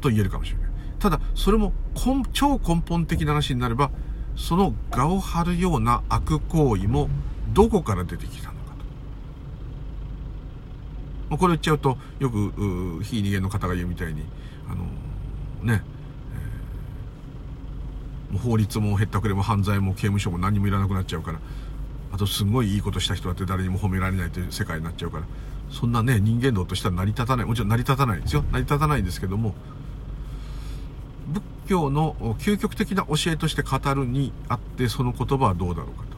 [0.00, 0.61] と言えるかもしれない
[1.02, 1.72] ただそれも
[2.32, 3.90] 超根本的な話になれば
[4.36, 7.08] その我を張るような悪行為も
[7.52, 8.76] どこから出てきたのか
[11.28, 11.36] と。
[11.36, 14.22] これ言っちゃうとよく非人間の方が言うみたいに
[14.68, 14.84] あの
[15.74, 15.82] ね
[18.44, 21.40] 法律もへったくれも犯罪も刑務所も何もいらなくなっちゃうから
[22.12, 25.24] あとすごいいいことした人だって誰にも褒められないという世界になっちゃうから
[25.68, 28.44] そんなね人間道としては成り立たないもちろん成り立たないですよ。
[28.52, 29.56] 成り立たないんですけども
[31.32, 36.12] 仏教の究極的な教えとして語るにあってその言葉はどうだろうかと。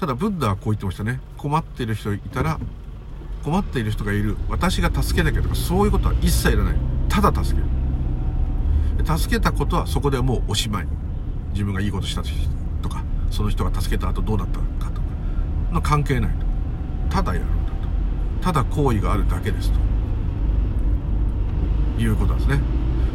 [0.00, 1.20] ただブッダはこう言ってましたね。
[1.36, 2.58] 困っている人いたら
[3.44, 4.36] 困っている人がいる。
[4.48, 6.76] 私が助けなきゃとかそういうことは一切いらない。
[7.08, 9.18] ただ助ける。
[9.18, 10.86] 助けたことはそこではもうおしまい。
[11.52, 12.22] 自分がいいことした
[12.80, 15.06] とかその人が助けた後どうだったかとか
[15.72, 17.16] の関係ないと。
[17.16, 17.78] ただやるんだと。
[18.40, 19.89] ただ行為があるだけですと。
[22.02, 22.60] いうことですね。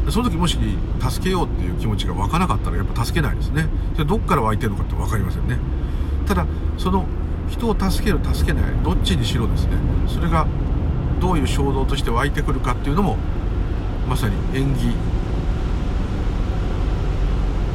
[0.09, 0.57] その時もし
[1.01, 3.67] 助けようっていう気持ちが湧かなかったらやっぱ助けないですね。
[3.97, 5.57] でどっから湧いてるのかって分かりませんね。
[6.27, 6.45] ただ
[6.77, 7.05] その
[7.49, 9.73] 人を助ける助けないどっちにしろですね。
[10.07, 10.45] それが
[11.19, 13.17] どういう衝動として湧いてくるかっていうのも
[14.07, 14.93] まさに縁起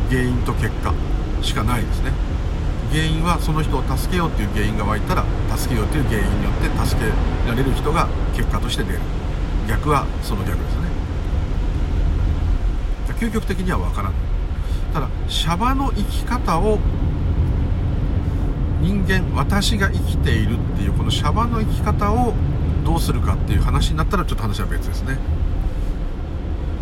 [0.09, 0.95] 原因と結果
[1.43, 2.13] しかないですね。
[2.93, 5.25] 原因はその人を助けようっていう原因が湧いたら
[5.57, 7.09] 助けようという原因によって助け
[7.49, 9.01] られる人が結果として出る。
[9.69, 10.80] 逆はその逆です。
[13.15, 14.19] 究極的には分からない。
[14.93, 16.79] ただシャバの生き方を
[18.81, 22.35] 人間私が生きているっていうこのシャバの生き方を
[22.85, 25.19] どうするかっていう話になったらちょっと話は別ですね。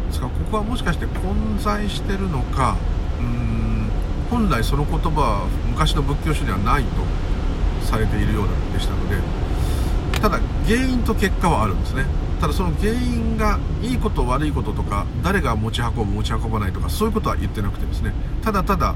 [0.06, 2.76] ですからここはもしかして混在してるのか
[3.18, 3.90] うーん
[4.30, 6.88] 本来その言葉は昔の仏教書にはないと
[7.84, 9.16] されているようでしたので
[10.20, 12.04] ただ原因と結果はあるんですね。
[12.40, 18.12] ただその原因がいいこと悪いこととか誰が持ち運ぶ持ち運ばないとかそういうことは言ってなくてですね。
[18.42, 18.94] ただただ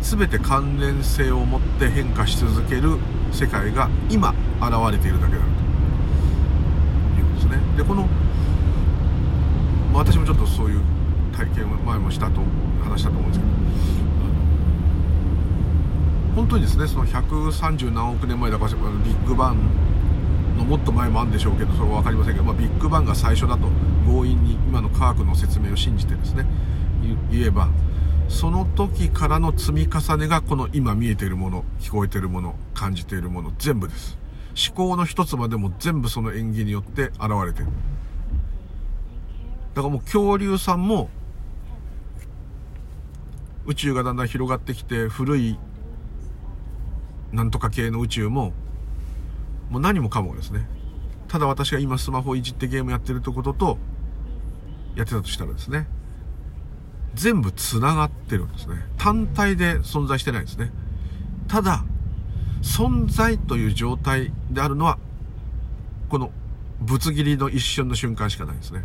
[0.00, 2.98] 全て関連性を持って変化し続ける
[3.32, 4.30] 世界が今
[4.60, 5.46] 現れているだけだと。
[7.18, 7.76] いうことですね。
[7.76, 8.08] でこの
[9.92, 10.80] 私もちょっとそういう
[11.36, 12.40] 体験を前もしたと
[12.82, 13.54] 話したと思うんですけど。
[16.34, 19.58] 本当にですねその130何億年前だからビッグバン
[20.56, 23.68] のもっと前もあるんでしょうけどそれは分かりませんけど、まあ、ビッグバンが最初だと
[24.06, 26.46] 強引に今の科学の説明を信じてですね
[27.30, 27.68] 言えば
[28.28, 34.18] その時からの積み重ねがこの今見えているもの、聞こえているもの、感じているもの、全部です。
[34.68, 37.66] 思考の一つまでも全部その演技によって現れてる。
[39.74, 41.10] だからもう恐竜さんも、
[43.66, 45.58] 宇宙がだんだん広がってきて、古い、
[47.32, 48.52] なんとか系の宇宙も、
[49.74, 50.68] もう何もかもですね。
[51.26, 53.76] ただ私が今スマホいじってゲームやってるってことと、
[54.94, 55.88] やってたとしたらですね。
[57.14, 58.76] 全部繋がってるんですね。
[58.98, 60.70] 単体で存在してないですね。
[61.48, 61.84] ただ、
[62.62, 64.96] 存在という状態であるのは、
[66.08, 66.30] この
[66.80, 68.84] ぶつ切りの一瞬の瞬間しかないですね。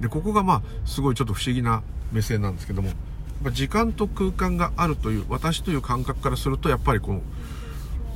[0.00, 2.88] で、ここがまあ、すごいちょっと不思議な目線なんですけども、
[3.52, 7.20] 時間と空間があるという、私という感覚からすると、やっぱりこの、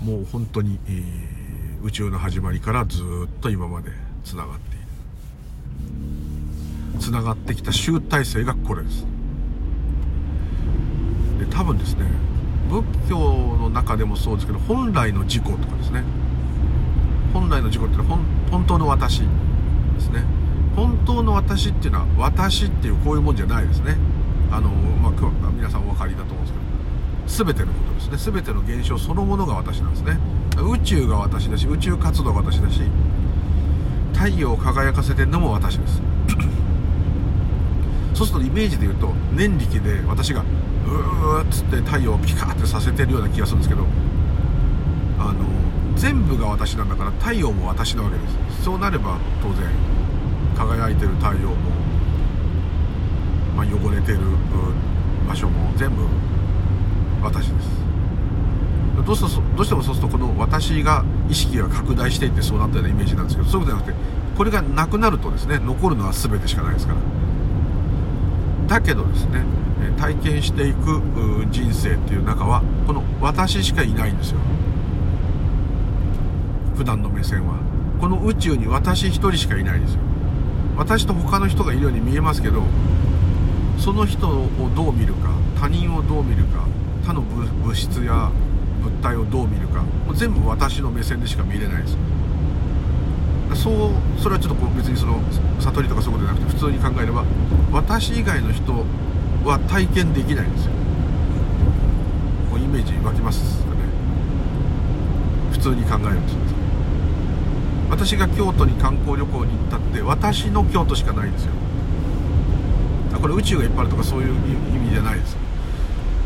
[0.01, 1.32] もう本当に、えー、
[1.85, 3.05] 宇宙の始まりからずっ
[3.41, 3.91] と今まで
[4.25, 4.87] 繋がっている。
[7.01, 9.05] つながってきた集大成がこれです。
[11.41, 12.07] で多分ですね
[12.71, 16.05] 仏教の中でもそうですけど本来の自己とかですね。
[17.33, 18.19] 本来の自己っていうのは
[18.51, 19.27] 本当の私で
[20.01, 20.25] すね。
[20.77, 23.97] 本当の私っていうのは私っていうこういうもんじゃないですね。
[24.53, 25.13] あの、まあ、
[25.53, 26.52] 皆さんお分かりだと思うんです
[27.27, 28.29] 全てのことです。
[28.29, 30.19] ね全ての現象そのものが私なんですね。
[30.57, 32.83] 宇宙が私だし宇宙活動が私だし
[34.13, 36.03] 太陽を輝かせてるのも私です。
[38.15, 43.87] そうするとイメージで言うと念力で私がうーっつって太陽をピカーってさせてるような気がするんですけど
[45.19, 45.47] あの
[45.97, 48.65] 全部が私なんだから太陽も私なわけです。
[48.65, 49.69] そうなれば当然
[50.57, 51.57] 輝いてる太陽も、
[53.57, 54.19] まあ、汚れてる
[55.27, 56.03] 場所も全部
[57.23, 57.69] 私です。
[59.07, 67.01] どうするどうしてもそうするとこの私が意識が拡大していってそうなったようなイメージなんですけどそういうことじゃなくてこれがなくなるとですね残るのは全てしかないですから。
[68.69, 69.45] だけどですね
[69.99, 71.03] 体験していく
[71.51, 74.39] 人生っていう中はこの私しかいないんですよ。
[76.77, 77.55] 普段の目線は。
[78.01, 80.01] この宇宙に私一人しかいないんですよ。
[80.77, 82.63] 私と他の人がいるように見えますけど
[83.79, 85.31] その人をどう見るか
[85.61, 86.62] 他人をどう見るか
[87.05, 88.31] 他の物質や
[88.83, 91.97] 物体をどう見るかもう全部私の目線でしか見れないです。
[93.55, 95.21] そうそれはちょっとこう別にその
[95.61, 97.25] 悟りとかそういうことじゃなくて普通に考えれば
[97.71, 98.73] 私以外の人
[99.45, 100.73] は体験できないんですよ。
[102.51, 103.81] こうイメージ湧きますかね。
[105.53, 106.37] 普通に考えるんです
[107.91, 111.53] 私が京都に観光旅行に行ったって私の京都しかないんですよ。
[113.21, 114.29] これ宇宙がいっぱいあるとかそういう
[114.75, 115.37] 意味じゃないです。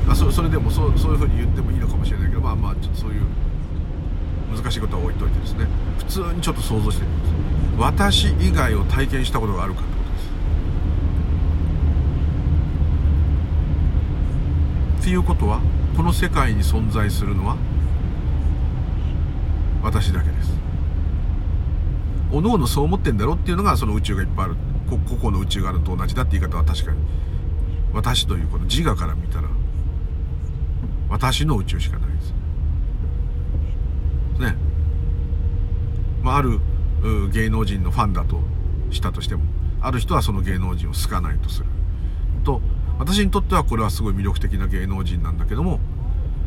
[0.09, 3.23] あそそれでもそうそういうふうに言ってもいいのかもしれないけどまあまあちょっとそういう
[4.55, 5.67] 難しいことは置いといてですね。
[5.99, 7.33] 普通にちょっと想像してみます
[7.79, 10.31] 私以外を体験したことがあるかってことです。
[15.03, 15.61] っていうことは
[15.97, 17.57] この世界に存在するのは
[19.83, 20.57] 私だけです。
[22.33, 24.57] おのおのそう思ってんだろっていうのがその宇宙がいっぱいある。
[24.89, 26.99] 個々の宇宙があると同じだって言い方は確かに
[27.93, 29.49] 私というこの自我から見たら
[31.09, 32.33] 私の宇宙しかないです。
[34.41, 34.57] ね。
[36.23, 36.61] まあ、ある
[37.33, 38.41] 芸能人のファンだと
[38.91, 39.45] したとしても
[39.81, 41.67] ある人はその芸能人を好かないとする。
[42.45, 42.61] と
[42.99, 45.81] 私にとってはこれはすごい魅力的な芸能人なんだけども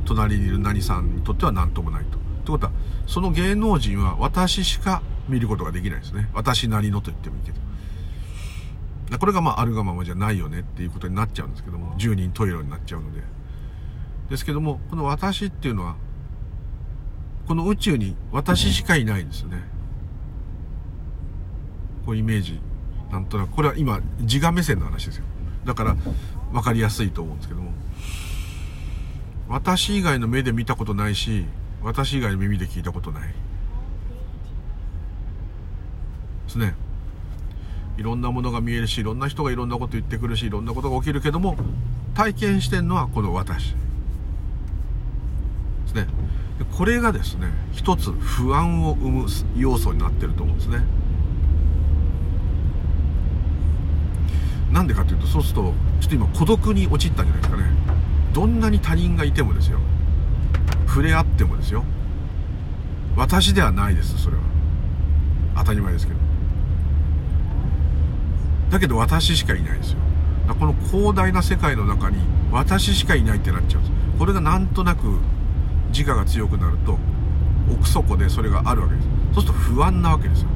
[0.06, 2.18] 隣にいる何さんにとっては何ともないと。
[2.18, 2.72] ってことは
[3.08, 6.30] その芸能人は私しか見ることができないですね。
[6.34, 7.60] 私なりのと言ってもいいけど。
[9.18, 13.39] これがまああるがままじゃないよねっていうことになっちゃうんですけども10人トイレになっちゃうので。
[14.30, 15.96] ですけどもこの私っていうのは
[17.48, 19.64] この宇宙に私しかいないんですよね。
[22.06, 22.62] こうイメージ。
[23.12, 25.24] なんとなくこれは今自我目線の話ですよ。
[25.66, 25.96] だから
[26.52, 27.72] 分かりやすいと思うんですけども。
[29.48, 31.46] 私以外の目で見たことないし
[31.82, 33.24] 私以外の耳で聞いたことない。
[33.24, 33.34] で
[36.48, 36.76] すね。
[37.98, 41.58] いろんなものが見えるしいろんな人がいろんなこと言ってくるしいろんなことが起きるけども
[42.14, 43.74] 体験してんのはこの私。
[46.66, 50.80] これがですね一つ不安を生む要素になってると思うんですね。
[54.72, 57.64] なんでかというとそうするとちょっと今孤独に陥ったんじゃないですかね。
[58.34, 59.80] どんなに他人がいてもですよ。
[60.88, 61.84] 触れ合ってもですよ。
[63.16, 64.44] 私ではないですそれは。
[65.58, 66.20] 当たり前ですけど。
[68.70, 70.00] だけど私しかいないですよ。
[70.60, 72.18] この広大な世界の中に
[72.52, 73.96] 私しかいないってなっちゃうんです。
[74.20, 75.20] これがなんとなく
[75.92, 76.98] 自我が強くなると
[77.72, 79.08] 奥底でそれがあるわけです。
[79.34, 80.50] そうすると不安なわけですよ。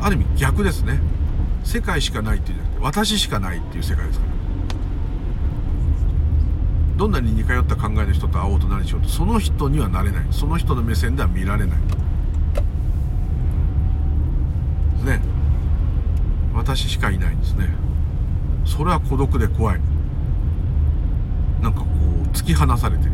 [0.00, 0.98] ある意味逆ですね。
[1.62, 4.32] 世界しかないっていうじゃなくて私しかないっていう世界ですから。
[6.96, 10.26] どんなに似通った考えの人と会おうと何しようとその人にはなれない。
[10.30, 11.78] その人の目線では見られない。
[15.04, 15.20] ね。
[16.54, 17.68] 私しかいないんですね。
[18.64, 19.80] それは孤独で怖い。
[21.60, 23.13] なんかこう突き放されてる。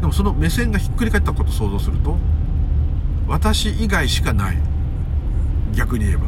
[0.00, 2.16] でもその目線がひっくり返ったことを想像すると
[3.30, 4.58] 私以外しかない。
[5.72, 6.26] 逆に言えば。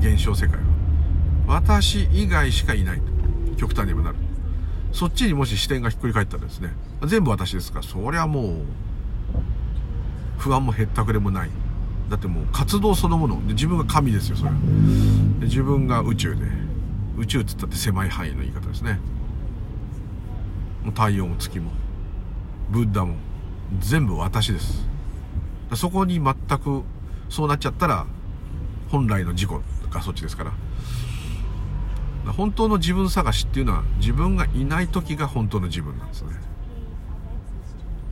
[0.00, 0.62] 現象世界は。
[1.46, 3.00] 私以外しかいない。
[3.56, 4.16] 極端に言えばなる。
[4.92, 6.74] そっちにもし視点がひっくり返ったらですね。
[7.06, 7.84] 全部私ですから。
[7.84, 8.54] そりゃもう
[10.36, 11.50] 不安もへったくれもない。
[12.10, 13.36] だってもう活動そのもの。
[13.46, 14.56] で自分が神ですよそれは。
[15.40, 16.42] で自分が宇宙で。
[17.16, 19.00] 宇宙っつったって狭い範囲の言い方ですね。
[20.82, 21.70] もう太陽も月も。
[22.70, 23.14] ブッダも
[23.78, 24.86] 全部私です。
[25.74, 26.82] そこに全く
[27.28, 28.06] そうなっちゃったら
[28.88, 29.50] 本来の自己
[29.90, 30.52] がそっちですから。
[32.32, 36.30] 本当の自分探しっていうのは自分がいない時が本当の自分なんですね。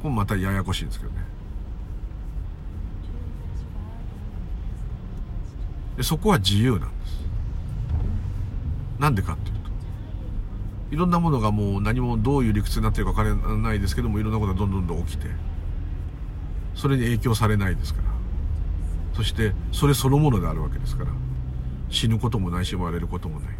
[0.02, 1.18] これまたややこしいんですけどね。
[5.96, 7.22] でそこは自由なんです。
[8.98, 9.51] なんでかって
[10.92, 15.26] いろんなものがもう何もどういう理屈になってるか分からないですけどもいろんなことがどんどんどん起きて
[16.74, 18.08] それに影響されないですから。
[19.14, 21.10] そしてそれそのものであるわけですから。
[21.88, 23.54] 死ぬこともないし生まれることもない、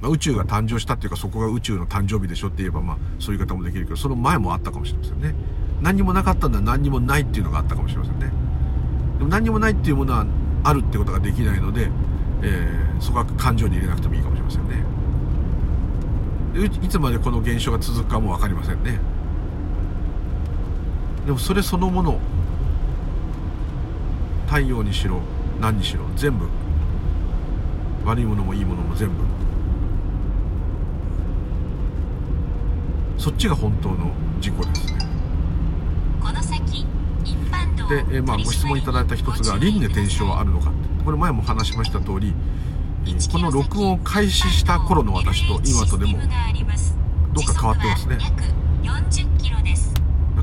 [0.00, 5.34] まあ、宇宙が誕生したっていうかそこが宇宙の誕生日でしょって言えばまあそういう言い方もできるけどその前もあったかもしれませんね。
[5.82, 8.30] 何にもなかったんだ何にもないっていうのがあったかもしれませんね。
[9.18, 10.26] でも何にもないっていうものは
[10.62, 11.90] あるってことができないので、
[12.42, 14.84] えー、そこは感情に入れなくてもいいかもしれませんね。
[16.82, 18.98] いつまでこの現象が続くかも分かりませんね。
[21.26, 22.18] でもそれそのもの
[24.46, 25.20] 太陽にしろ
[25.60, 26.46] 何にしろ全部。
[28.04, 29.14] 悪いものもいいものも全部。
[33.18, 34.98] そっちが本当の事故ですね。
[36.22, 36.86] この先
[37.24, 40.70] 一般道で、えーまあ、ご質問いただいた一つが輪廻転生はあるのか
[41.06, 42.34] これ前も話しました通り
[43.06, 46.18] えーこの録音を開始した頃の私と今とでも
[47.32, 48.18] どっか変わってますね。
[48.20, 48.42] 約
[48.82, 49.94] 40キロです。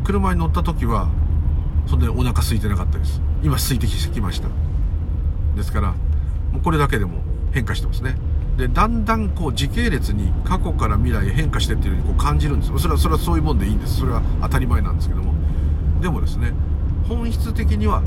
[0.05, 1.09] 車に乗った時は
[1.85, 3.19] そんなにお腹空いてなかったです。
[3.43, 4.47] 今空いてきました。
[5.57, 5.91] ですから
[6.53, 7.19] もうこれだけでも
[7.51, 8.15] 変化してますね。
[8.55, 12.79] でだんだんこう時系列に過去から未来へ変化してっていうようにこう感じるんですよ。
[12.79, 13.97] それはそれはそういうもんでいいんです。
[13.97, 15.33] それは当たり前なんですけども。
[16.01, 16.53] でもですね
[17.09, 18.01] 本質的には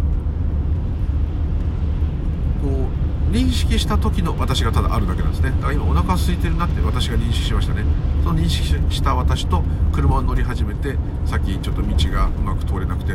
[2.66, 2.88] こ
[3.30, 5.50] う認識した時の私がただあるだけなんですね。
[5.50, 7.84] だから今お腹空いてるなって私が認識しましたね。
[8.24, 9.62] その認識した私と
[9.92, 10.96] 車を乗り始めて
[11.26, 13.14] さっきちょっと道がうまく通れなくて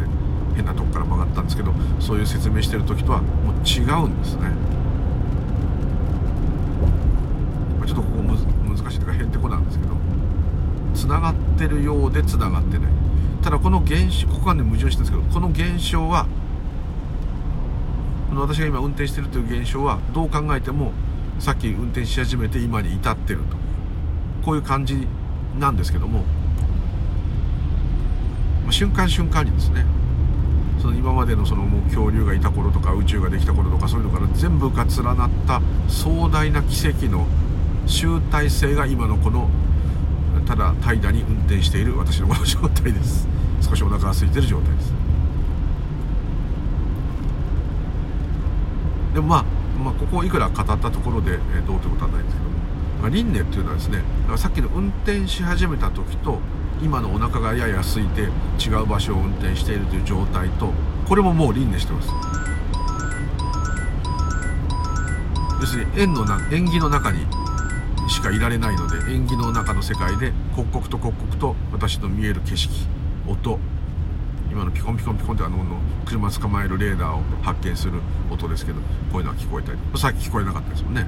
[0.56, 4.52] 変なとこから曲がったんですけどそういう説明してる時とはもう違うんですね。
[7.80, 8.38] まちょっとここむ
[8.78, 9.96] 難しいというかへんてこなんですけど
[10.94, 12.92] つながってるようでつながってない。
[13.42, 16.28] ただこの現象ここがね矛盾してるんですけどこの現象は
[18.40, 20.92] 私が今運転してるという現象はどう考えても
[21.40, 23.58] さっき運転し始めて今に至ってると。
[24.44, 25.08] こういう感じ
[25.60, 26.24] なんですけども、
[28.70, 29.86] 瞬間瞬間にですね。
[30.82, 37.28] その今までのそのもう恐竜がいた頃とか宇宙ができた頃とかそういうのから全部が連なった壮大な奇跡の
[37.86, 39.48] 集大成が今のこの
[40.48, 43.28] ただ怠惰に運転している私のこの状態です。
[43.62, 45.01] 少しお腹が空いてる状態です。
[49.14, 49.44] でもまあ、
[49.84, 52.50] まあ、ここをいくら語ったところで、えどうということはないんですけど。
[52.50, 52.56] も、
[53.02, 54.04] まあ、輪廻っていうのはですね
[54.38, 56.40] さっきの運転し始めた時と
[56.82, 58.22] 今のお腹がやや空いて
[58.64, 60.72] 違う場所を運転しているという状態と
[61.08, 62.10] これももう輪廻してます。
[65.60, 67.20] 要するに円のな縁起の中に
[68.10, 72.74] しかいられないので縁起の中の世界で刻々と刻々と私の見える景色
[73.28, 73.60] 音
[74.52, 75.58] 今のピコンピコンピコンってあの
[76.06, 78.82] 車捕まえるレーダーを発見する音ですけど
[79.12, 79.78] こういうのは聞こえたり。
[79.98, 81.08] さっき聞こえなかったですもんね。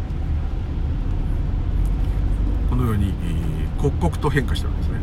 [2.69, 4.99] このように、えー刻々と変化してるんですね。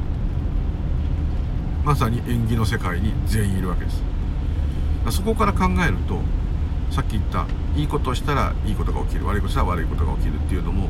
[1.84, 4.02] まさに縁起の世界に全員いるわけです。
[5.10, 6.18] そこから考えると
[6.90, 9.26] さっき言ったいいことをしたらいいことが起きる。
[9.26, 10.88] 悪いことしたら悪いことが起きるっていうのも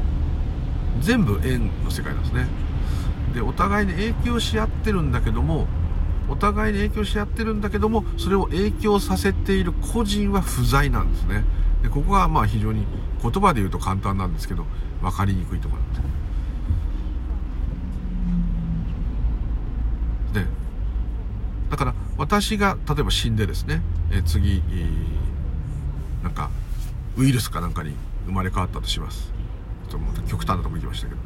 [1.00, 2.46] 全部縁の世界なんですね。
[3.34, 5.66] でお互いに影響し合ってるんだけども
[6.30, 11.44] お互いに影響し合ってるんだけどもそれを影響させている個人は不在なんですね。
[11.82, 12.86] でここがまあ非常に
[13.20, 14.64] 言葉で言うと簡単なんですけど
[15.02, 15.82] 分かりにくいところ
[20.32, 20.46] でで
[21.70, 24.86] だから私が例えば死んでですね、え次、え
[26.22, 26.50] なんか
[27.16, 27.94] ウイルスかなんかに
[28.26, 29.32] 生まれ変わったとします。
[29.88, 31.20] ちょっと極端なとこ行きましたけど。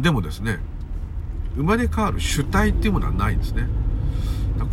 [0.00, 0.58] でもですね
[1.56, 3.66] 生まれ変わる主体っていうものはないんですね。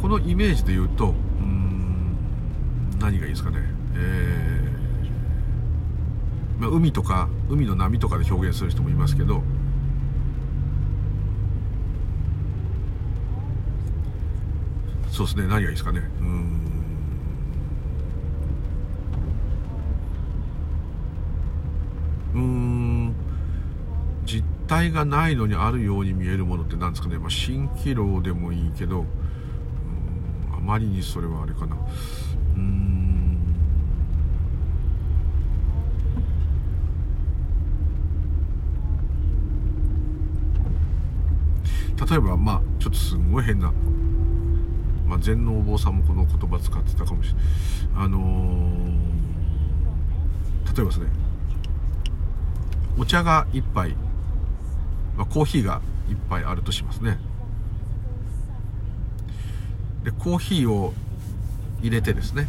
[0.01, 2.17] このイメージで言うとうーん
[2.99, 3.57] 何がいいですかね。
[3.95, 9.43] えーまあ、海とか海の波とかで表現する人もいますけど
[15.11, 16.01] そうですね何がいいですかね。
[16.19, 16.63] うん。
[22.33, 22.82] うん。
[24.67, 29.05] 体がないのにあるように見えるものって何ですかね、まあ、蜃気楼でもいいけどうん
[30.55, 31.77] あまりにそれはあれかな。
[32.55, 33.37] うん。
[42.09, 43.71] 例えばまあちょっとすごい変な、
[45.07, 47.43] まあ、禅のお坊さんもこの言葉使ってたかもしれない。
[48.05, 49.03] あのー
[50.75, 51.07] 例えばですね
[52.97, 53.95] お茶が1杯、
[55.17, 57.17] まあ、コーヒーが1杯あるとしますね。
[60.03, 60.93] でコーヒーを
[61.81, 62.47] 入れてですね、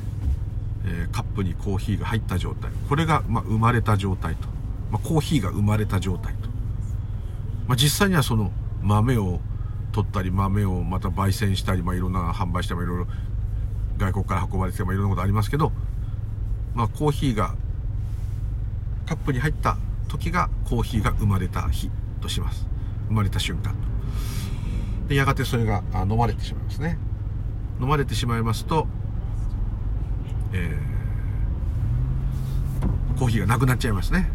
[0.86, 2.70] えーカップにコーヒーが入った状態。
[2.88, 4.48] これが、まあ、生まれた状態と、
[4.90, 6.48] まあ、コーヒーが生まれた状態と、
[7.66, 8.50] まあ、実際にはその
[8.82, 9.40] 豆を
[9.92, 13.06] 取ったり豆をまた焙煎したり、まあ、いろんな販売してもいろいろ
[13.96, 15.70] 外国から運ばれてもいろんなことありますけど
[16.74, 17.54] まあ、コーヒーが
[19.06, 19.76] カップに入った
[20.08, 21.90] 時がコーヒーが生まれた日。
[22.24, 22.66] とします。
[23.08, 23.74] 生まれた瞬間
[25.08, 26.98] でやがてそれが飲まれてしまいますね。
[27.80, 28.86] 飲まれてしまいますと、
[30.52, 34.30] えー、コーヒーがなくなっちゃいますね、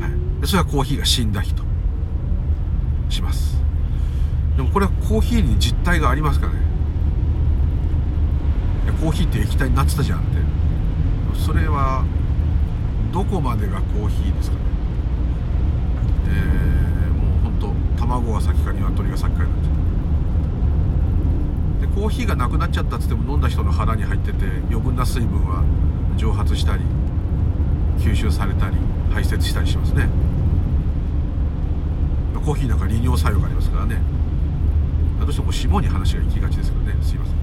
[0.00, 1.64] はい、でそれはコーヒーが死んだ日と。
[3.08, 3.56] します。
[4.56, 6.54] でもこれはコーヒーに実体がありますかね。
[9.00, 10.28] コーヒーって液体になってたじゃんって。
[11.34, 12.04] それは
[13.12, 14.63] どこまでがコーヒーですか
[16.34, 19.70] えー、もう本当卵が先か鶏が先かになっちゃ
[21.78, 25.62] うでコーヒーがなくなっちゃったっつっても飲んだ人の腹に入ってて余分な水分は
[26.16, 26.82] 蒸発したり
[27.98, 28.76] 吸収されたり
[29.10, 30.08] 排泄したりしますね。
[32.44, 33.96] コーヒーなんか利尿作用がありますからね。
[35.18, 36.94] どうしても霜に話が行きがちですけどね。
[37.00, 37.34] すいません。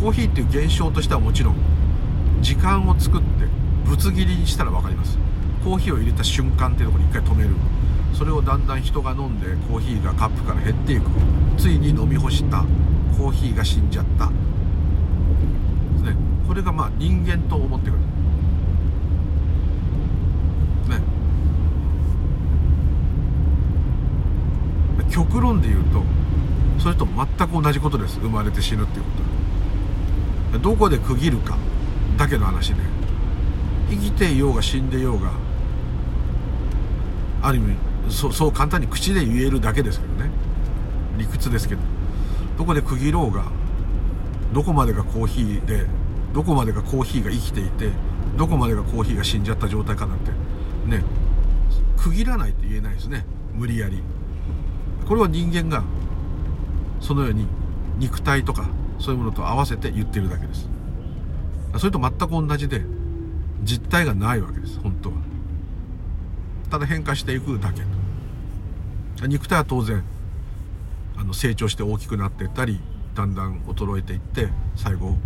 [0.00, 1.54] コーヒーっていう現象としてはもちろん
[2.42, 3.26] 時間を作って
[3.88, 5.16] ぶつ切りにしたら分かります。
[5.64, 7.50] コーヒーを入れた瞬間っていうところに一回止める。
[8.12, 11.08] それをだんだん人が飲んでコーヒーがカップから減っていく。
[11.56, 12.64] ついに飲み干した
[13.16, 14.26] コーヒーが死んじゃった。
[14.26, 14.32] ね
[16.46, 17.98] これがまあ人間と思ってくる。
[20.90, 21.02] ね。
[25.10, 26.02] 極論で言うと
[26.78, 28.20] それと全く同じことです。
[28.20, 29.10] 生まれて死ぬっていうこ
[30.52, 31.56] とどこで区切るか
[32.18, 32.82] だけの話で。
[33.90, 35.30] 生きていようが死んでいようが
[37.44, 37.76] ある意味
[38.08, 40.30] そそう簡単に口で言えるだけですけどね。
[41.18, 41.80] 理屈ですけど。
[42.56, 43.44] どこで区切ろうが
[44.52, 45.86] どこまでがコーヒーで
[46.32, 47.90] どこまでがコーヒーが生きていて
[48.38, 50.30] どこまでがコーヒーが死んじゃった状態かなんて。
[50.86, 51.04] ね。
[51.98, 53.26] 区切らないって言えないですね。
[53.54, 54.02] 無理やり。
[55.06, 55.84] これは人間が
[57.00, 57.46] そのように
[57.98, 60.68] 肉体とかそういうものと合わせて言ってるだけです。
[61.76, 62.82] それと全く同じで
[63.62, 65.33] 実体がないわけです本当は。
[66.70, 67.82] ただ変化していくだけ。
[69.26, 70.02] 肉体は当然
[71.16, 72.80] あの成長して大きくなっていったり
[73.14, 75.16] だんだん衰えていって最後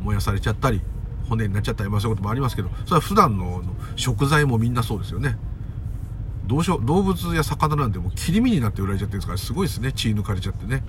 [0.00, 0.80] 燃やされちゃったり
[1.28, 3.62] 骨になっちゃったり、まあ、そういうこともありますけどそれは普段の
[3.96, 5.36] 食材もみんなそうですよね。
[6.46, 10.84] どうしよう動物や魚なんてもう切り身になって売られちゃってるんですからすごいですね血抜かれちゃってね。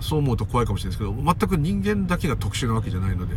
[0.00, 3.36] そう思うと怖いかもしれないですけど全く人間だけが特殊なわけじゃないので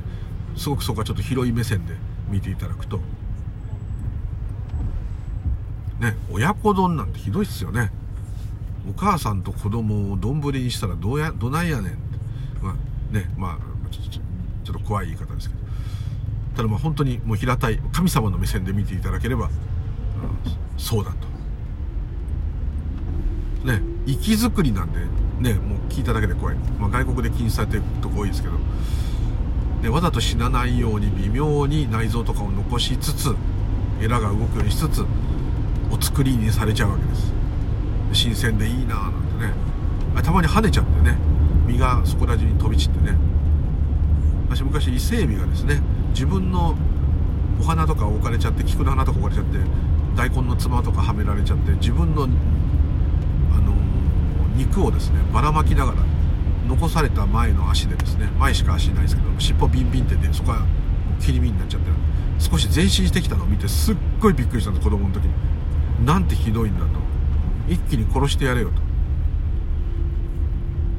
[0.56, 1.94] すごくそこはちょっと広い目線で
[2.30, 3.00] 見ていただくと
[6.00, 7.92] ね親子丼なんてひどいっすよね。
[8.90, 11.98] お母さんと子供を丼にしたらどうやどないやねん
[12.62, 13.58] まあねまあ
[13.92, 15.62] ちょっと怖い言い方ですけど。
[16.56, 19.52] ただまあ本当にもう平たい神様の目線で見ていただければ、
[20.78, 21.28] そうだと。
[23.72, 25.00] ね息づくりなんで
[25.40, 28.56] ねもう聞いただけで怖い、まあ、外国で禁止されてるとこ多いですけど、
[29.84, 33.36] ね、わざと死なないように微妙に内臓とかを残しつつ
[34.02, 35.06] エラが動くようにしつつ
[35.92, 37.34] お作りにされちゃうわけです。
[38.14, 39.54] 新鮮でいいなーなんてね。
[40.24, 41.18] たまに跳ねちゃってね。
[41.66, 43.18] 身がそこら中に飛び散ってね。
[44.50, 46.76] 私昔伊勢エビがですね自分の
[47.60, 49.60] お花とか置かれちゃって菊の花とか置かれちゃって
[50.16, 55.98] 大根のつまとかはめられちゃって自分の、あのー、肉をですねばらまきながら
[56.68, 60.66] 残された前の足でですね前しか足ないですけど尻尾ビンビンってでそこは
[61.20, 61.88] 切り身になっちゃって
[62.40, 65.57] 少し前進してきたのを見てすっごいびっくりしたんです子供の時に。
[66.06, 66.92] なんてひどいんだと。
[67.68, 68.76] 一気に殺してやれよと。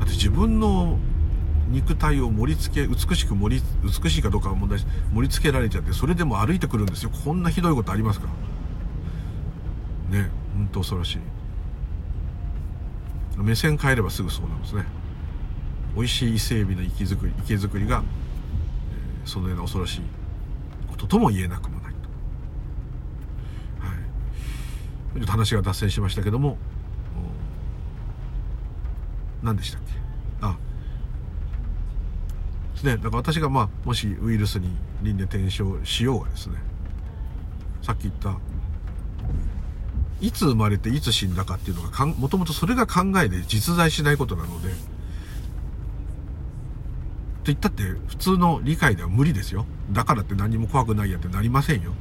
[0.00, 0.98] だって自分の
[1.70, 4.78] 肉体を盛り付け美しく盛り美しいかどうかは問題
[5.12, 7.10] 盛り付けられちゃってそれでも歩いてくるんですよ。
[7.10, 8.28] こんなひどいことありますか。
[10.10, 11.18] ね本当恐ろしい。
[13.36, 14.84] 目線変えればすぐそうなんですね。
[15.94, 18.02] 美味しい伊勢海老の池作り池作りが、
[19.22, 20.02] えー、そのような恐ろしい
[20.88, 21.98] こととも言えなくもないと
[23.84, 23.98] はい
[25.24, 26.56] っと話が脱線しましたけども。
[29.42, 29.92] 何でしたっけ？
[30.40, 30.56] あ。
[32.74, 32.96] ですね。
[32.96, 36.56] だから私がまあもしウイルスに輪廻転生しようがですね。
[37.82, 38.36] さっき言った。
[40.20, 44.70] いつ生まれていつ死んだかっていうのがもともとそれが考えで実在しないことなので。
[44.70, 44.74] と
[47.52, 49.64] 言ったって普通の理解では無理ですよ。
[49.92, 51.92] だからって何も怖くないやってなりませんよ。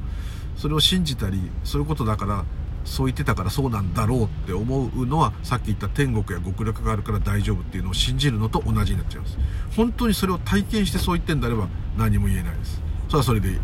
[0.56, 2.44] それを信じたりそういうことだから
[2.88, 9.38] そう言ってたからそうなんだろうって思うのはさっき言った天国や極楽があるから大丈夫っていうのを信じるのと同じになっちゃいます。
[9.76, 12.80] 本当にそれを体験してそう言ってんであれば何も言えないです。
[13.08, 13.56] それはそれでいい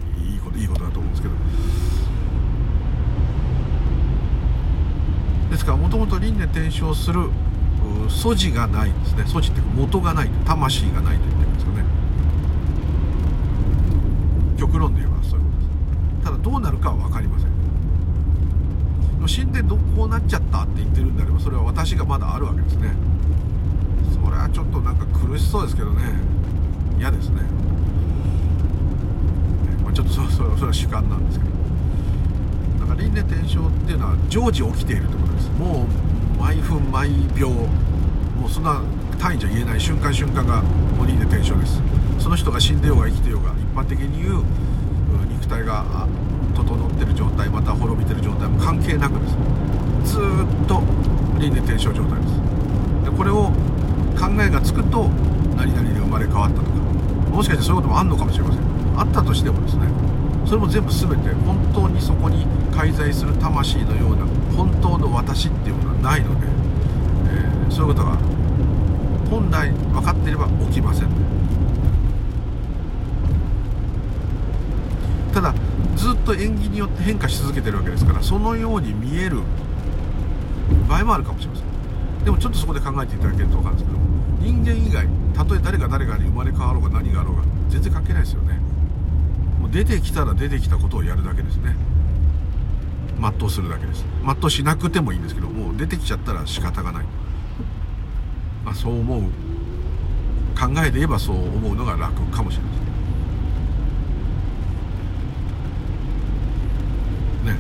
[0.45, 1.35] こといいことだと思うんですけど。
[5.51, 7.31] ですからもともと輪廻転生する
[8.09, 9.25] 素地がないですね。
[9.27, 11.85] 素地っていうか元がない魂がないと言ってるんですよね。
[14.59, 16.25] 極論で言えばそういうことです。
[16.25, 17.54] ただどうなるかは分かりません。
[19.25, 22.93] も死んでどこうなっちゃったって言ってるんであればそれは私がまだあるわけですね。
[24.13, 26.03] それはちょっとなんか苦しそうですけどね。
[26.99, 27.41] 嫌ですね、
[29.83, 31.51] まあ、ちょっとそ そそれは主観なんですけど。
[32.81, 35.51] だから輪廻転生っていうのは常時起きているということです。
[35.59, 35.87] も
[36.39, 38.83] う毎分毎秒もうそんな
[39.19, 40.61] 単位じゃ言えない瞬間瞬間が
[40.99, 41.81] もう輪廻転生です。
[42.19, 44.45] その人が死んでようが生きてようが一般的に言う
[45.33, 46.07] 肉体が
[46.55, 49.29] 整ってる状態また滅びてる状態も関係なくで
[50.05, 50.15] す。
[50.15, 50.83] ずっと
[51.39, 52.35] 輪廻転生状態です。
[53.05, 53.51] でこれを
[54.19, 55.09] 考えがつくと
[55.57, 56.71] 何々で生まれ変わったとか
[57.31, 58.63] もしかしてそういうこともあんのかもしれません。
[58.97, 59.89] あったとしてもですね
[60.47, 64.25] それも全部全て本当にそこに介在する魂のような
[64.57, 66.47] 本当の私っていうものはないので、
[67.29, 68.17] えー、そういうことが
[69.31, 71.09] 本来分かっていれば起きません、
[75.33, 75.53] ただ
[75.97, 79.41] ずっと縁起によって変化し続けてるわけですからそのように見える
[80.89, 82.25] 場合もあるかもしれません。
[82.25, 83.99] でもちょっとそこで考えていただけると分かるんですけど
[84.41, 88.59] 人間以外たとえ誰が誰かに生まれ変わろうが何があろうが全然関係ないですよね。
[89.61, 91.77] もう出てきたら出てきたことをやるだけですね。
[93.21, 94.05] 全うするだけです。
[94.25, 97.05] 全うしなくてもいいんですけどもう出てきちゃったら仕方がない。
[98.65, 99.23] まあ、そう思う。
[100.55, 102.85] 考えで言えばそう思うのが楽かもしれません
[107.55, 107.59] ね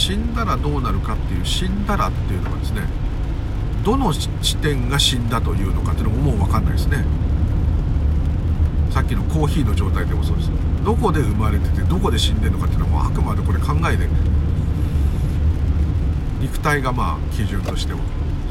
[0.00, 2.80] 死んだらどうなるかっていう死んだらっていうのはですね
[3.84, 7.04] どの視点が死んだというのかっていうのももう分かんないですね。
[8.90, 10.50] さっきのコーヒーの状態でもそうです。
[10.84, 14.08] どこで生まれててどこで死んでるのかっていうのはもうあくまでこれ考えで
[16.40, 17.98] 肉体がまあ基準としては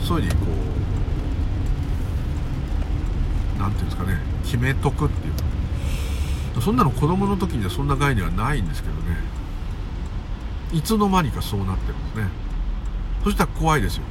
[0.07, 0.51] そういうふうにこ
[3.57, 5.33] うなんていうんですかね決めとくっていう。
[6.61, 9.38] そんなの子供の時にはそんな概念はないんですけどね。
[10.73, 12.29] いつの間にかそうなってるんですね。
[13.23, 14.03] そしたら怖いですよ。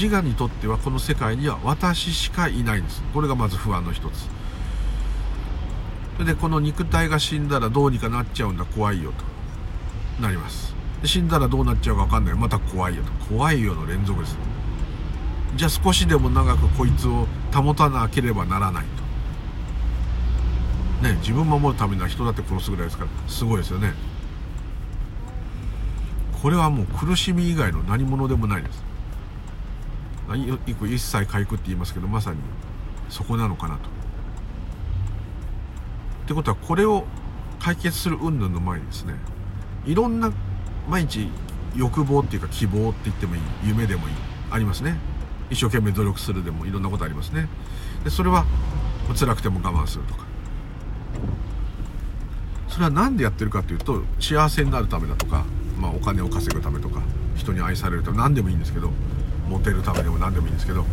[0.00, 3.02] 自我にとってはこの世界には私しかいないんです。
[3.12, 4.28] これがまず不安の一つ。
[6.14, 8.64] それでこの肉体が死んだらどうにかなっちゃうんだ。
[8.64, 10.22] 怖いよと。
[10.22, 10.74] なります。
[11.04, 12.34] 死んだらどうなっちゃうか分かんない。
[12.34, 13.12] また怖いよと。
[13.26, 14.36] 怖いよの連続です。
[15.56, 18.84] じゃあ少しでも長くこいつを保たなければならない
[21.02, 21.08] と。
[21.08, 23.10] ね自分守るためには人だって殺すぐらいですから。
[23.28, 23.92] すごいですよね。
[26.44, 28.84] これはもう苦しみ以外の何者でもないです。
[30.28, 32.38] 一切回復って言いますけどまさに
[33.08, 33.80] そこなのかなと。
[33.80, 33.84] っ
[36.26, 37.06] てことはこれを
[37.60, 39.14] 解決する云々の前にですね
[39.86, 40.34] いろんな
[40.86, 41.30] 毎日
[41.74, 44.14] 欲望っていうか希望って言ってもいい夢でもいい
[44.50, 44.98] ありますね。
[45.48, 47.48] 一生懸命努力するでもいろんなことありますね。
[48.04, 48.44] でそれは
[49.18, 50.26] 辛くても我慢するとか。
[52.68, 55.46] それは何でやってるかというと幸せになるためだとか、
[55.84, 57.02] まあ、お金を稼ぐためとか
[57.36, 58.90] 人に愛されるため何でもいいんですけど
[59.50, 60.86] モテるためでも何でもいいんですけど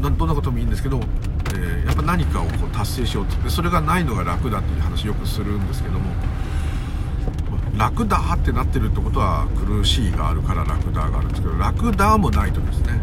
[0.00, 1.00] どんなこともいいんですけど
[1.50, 6.10] えー、やっぱ何かをこう達成しようってそれがないのが楽だっていう話よくするんですけども
[7.76, 13.00] 楽だってなってるってことは苦しいがあるから楽だがあるんですけど楽だもないとですね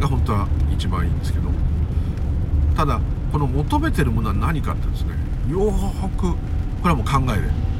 [0.00, 1.48] が本当は一番いいんですけど
[2.76, 5.12] ただこの求めてるものは何かってですね
[5.50, 6.32] よーく
[6.82, 7.71] これはもう考えで。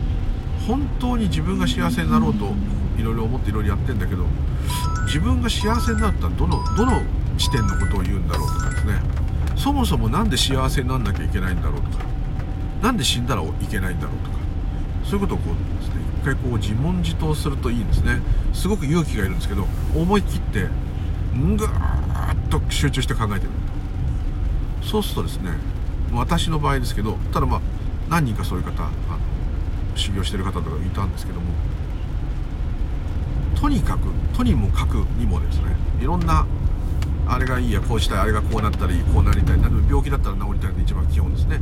[0.66, 2.52] 本当に自分が幸せになろうと
[2.98, 4.24] いろいろ思っていろいろやってんだけど
[5.06, 7.02] 自分が幸せになったらどのどの
[7.36, 8.94] 地点のことを言うんだろうとかですね。
[9.56, 12.04] そもそも何で幸せになんなきゃいけないんだろうとか
[12.82, 14.38] 何で死んだらいけないんだろうとか
[15.04, 18.20] そういうことをこうですね一回こう自問自答するといいんですね。
[18.52, 20.68] すごく勇気がいるんですけど思い切って
[21.34, 21.70] ぐーっ
[22.50, 23.50] と集中して考えてる。
[24.82, 25.52] そうするとですね
[26.12, 27.60] 私の場合ですけどただまあ
[28.10, 28.92] 何人かそういう方あの
[29.94, 31.46] 修行してる方とかいたんですけども
[33.54, 36.46] とにかくとにもかくにもですねいろんな
[37.28, 41.60] あれがいいやこうしたいあれがこうなったらいいこうなりたい何でも病気だったら治りたいって一番基本ですね、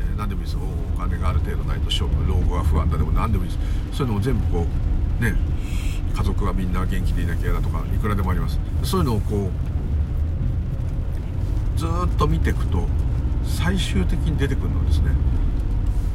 [0.00, 3.56] えー、何でもいいですお金がある程度ないと勝負老後は不安だでも何でもいいで
[3.92, 3.98] す。
[3.98, 4.66] そういうのも全部こ
[5.20, 5.34] うね
[6.16, 8.58] 家族はみんな元気でいなきゃだとかいくらでもあります。
[8.82, 9.50] そういうのをこ
[11.76, 12.88] うずっと見ていくと
[13.44, 15.10] 最終的に出てくるのはですね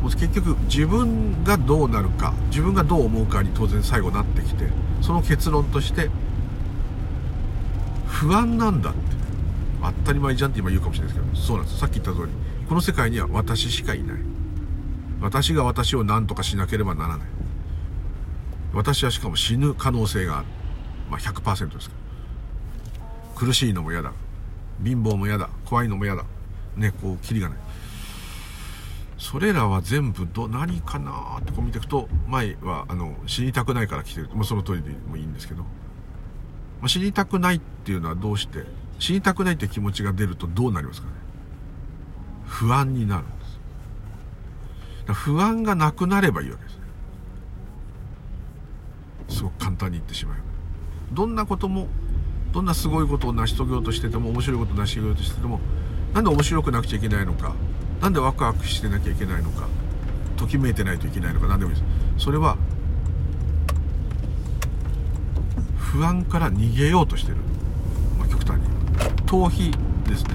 [0.03, 4.67] もう結局自分がどうなるか自分がどう思うかに当然最後なってきて
[5.01, 6.09] その結論として
[8.05, 8.99] 不安なんだって。
[9.83, 11.79] 当たり前じゃんって今言うかもしれないですけどそうなんです。
[11.79, 12.31] さっき言った通り
[12.69, 14.17] この世界には私しかいない。
[15.21, 17.27] 私が私を何とかしなければならない。
[18.73, 20.47] 私はしかも死ぬ可能性がある。
[21.09, 21.95] まあ100%ですか
[23.35, 23.39] ら。
[23.39, 24.13] 苦しいのも嫌だ。
[24.83, 25.49] 貧乏も嫌だ。
[25.65, 26.23] 怖いのも嫌だ。
[26.77, 27.57] ねこうキリがない。
[29.23, 35.69] それらは全部ど何かなってこう見ていくと前はあの死にたくないから来てる、まあ、その通りでもいいんですけど、ま
[36.83, 38.65] あ、死にたくないっていうのはどうして
[38.99, 41.13] 死にたくないって気持ちが出るとどうなりますかね。
[42.45, 45.13] 不安になるんです。
[45.13, 46.81] 不安がなくなればいいわけですね。
[49.29, 50.37] すごく簡単に言ってしまう
[51.13, 51.87] どんなことも
[52.51, 55.61] どんなすごいことを成し遂げようとしてても面白いことを成し遂げようとしてても
[56.13, 57.55] なんで面白くなくちゃいけないのか。
[58.03, 59.65] なんでワクワクしてなきゃいけないのか
[60.35, 61.85] ときめいてないといけないのか何でもいいで
[62.17, 62.25] す。
[62.25, 62.57] それは
[65.77, 67.37] 不安から逃げようとしてる、
[68.19, 68.67] まあ、極端に
[69.25, 69.71] 逃避
[70.09, 70.33] ですね。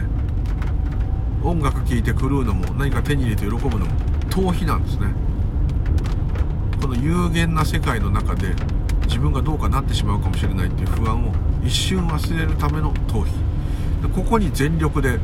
[1.44, 3.86] 音楽聴いて狂うのも何か手に入れて喜ぶのも
[4.30, 5.08] 逃避なんですね。
[6.80, 8.54] この有限な世界の中で
[9.04, 14.14] 自分がどうかなってしまうかもしれないっていう不安を一瞬忘れるための逃避。
[14.14, 15.18] ここに全力で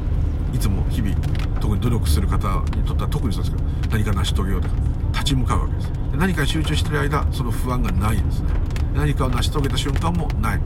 [0.55, 1.15] いつも日々
[1.61, 4.75] 特に努力する方にとっては特にそうですけど何か成し遂げようとか
[5.13, 5.93] 立ち向かうわけです。
[6.17, 8.49] 何か集中してる間その不安がないですね。
[8.95, 10.61] 何かを成し遂げた瞬間もない。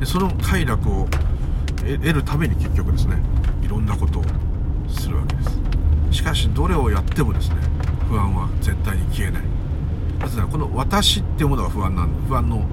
[0.00, 1.06] でその快楽を
[1.78, 3.18] 得るために結局ですね
[3.62, 4.24] いろんなことを
[4.88, 5.60] するわけです。
[6.10, 7.56] しかしどれをやってもですね
[8.08, 9.42] 不安は絶対に消えない。
[10.20, 12.66] なぜならこの私っていうものが不安なん不安の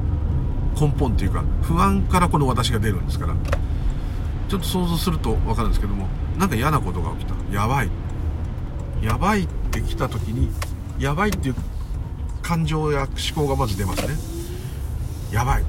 [0.79, 3.35] 根本っていうか不安からこの私が出るんですから
[4.47, 6.07] ちょっと想像すると分かるんですけども
[6.41, 7.35] なんか嫌なことが起きた。
[7.53, 7.89] やばい。
[8.99, 10.49] やばいって来た時に
[10.97, 11.55] やばいっていう
[12.41, 14.15] 感情や思考がまず出ますね。
[15.31, 15.63] やばい。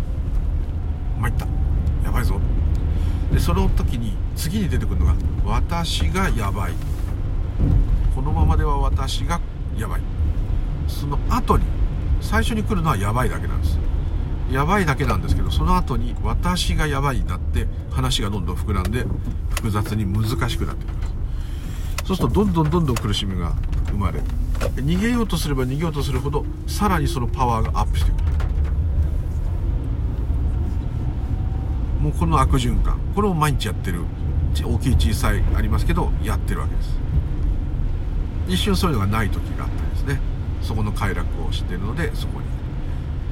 [1.21, 1.47] 参った。
[2.03, 2.41] やばいぞ。
[3.31, 5.15] でその時に次に出てくるのが
[5.45, 6.73] 私がやばい。
[8.15, 9.43] このままでは私が
[9.77, 10.01] やばい。
[10.89, 11.65] その後に
[12.23, 13.79] 最初に来るのはやばいだけなんです。
[14.53, 19.07] やばいだけなんですけどその後に私がやばいになって話がどんどん膨らんで
[19.51, 21.13] 複雑に難しくなってきます。
[22.05, 23.55] そうするとどんどんどんどん苦しみが
[23.87, 24.21] 生まれ
[24.77, 28.23] 逃げようとすれば逃げようとするほどさらにそのパワーがアップしてくる。
[32.01, 34.01] もうこの悪循環これを毎日やってる
[34.65, 36.99] 大きい小さいありますけどやってるわけです。
[38.49, 40.21] 一瞬そういうのがない時があったりですね。
[40.61, 42.41] そこの快楽を知っているのでそこ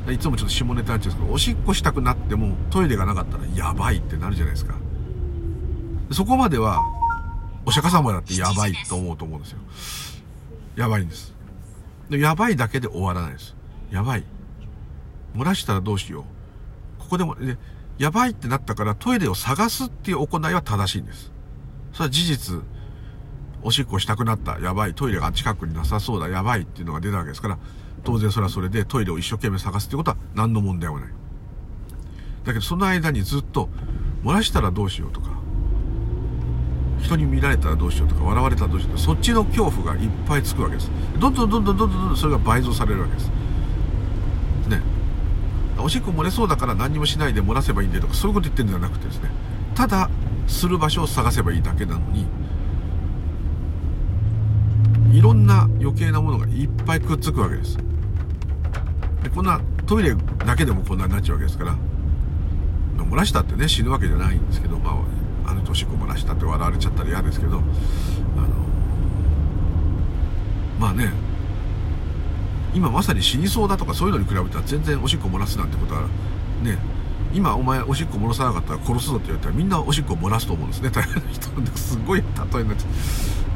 [0.09, 4.75] いつもちょっと下ネタなんですけどおしっこしたくなってもトイレがなかったらやばいってなるじゃないですか。
[6.11, 6.83] そこまでは
[7.67, 9.59] お釈迦様だってやばいと思うと思うんですよ。
[10.77, 11.35] やばいんです。
[12.09, 13.55] でやばいだけで終わらないです。
[13.91, 14.25] やばい。
[15.35, 16.25] 漏らしたらどうしよう。
[17.01, 17.59] ここでもで
[17.99, 21.31] やばいってなったからトイレを探すっていう行いは正しいんです。
[21.93, 22.63] それは事実。
[23.63, 24.59] おしっこしたくなった。
[24.59, 24.95] やばい。
[24.95, 26.29] トイレが近くになさそうだ。
[26.29, 27.59] やばいっていうのが出たわけですから
[28.05, 31.09] 当然それはそれでトイレを一生懸命探すってことは何の問題もない。
[32.45, 33.69] だけどその間にずっと
[34.25, 35.31] 漏らしたらどうしようとか
[37.03, 40.91] 人に見られたらどうしようとか笑われたらどうしようとかそっちの恐怖がいっぱいつくわけです。
[41.19, 43.31] どんどんどんどんどんどんどんそれが倍増されるわけです
[44.69, 44.83] ね
[45.79, 49.31] おしっこ漏れそうだから何もしないで漏らせばいいんだとかそういうこと言ってるんじゃなくてですね
[49.75, 50.11] ただ
[50.47, 52.27] する場所を探せばいいだけなのに
[55.13, 57.77] いろんな余計なものがいっぱいくっつくわけです。
[59.23, 60.15] でこんなトイレ
[60.47, 61.77] だけでもこんなになっちゃうわけですから
[62.97, 64.91] 漏らしたってね死ぬわけじゃないんですけど、ま
[65.45, 67.65] あ、あの年子漏らしたって笑われちゃったら嫌ですけどあの
[70.79, 71.13] まあね
[72.73, 76.03] 今まさに死にそうだとかそういうのに比べたら全然おしっこ漏らすなんてことは
[76.63, 76.79] ね
[77.35, 80.91] 今お前おしっこ漏らさなかったら殺すぞって言われたらみんなおしっこ漏らすと思うんですね。
[80.91, 83.50] 大変な人なんですごい例えになっちゃう。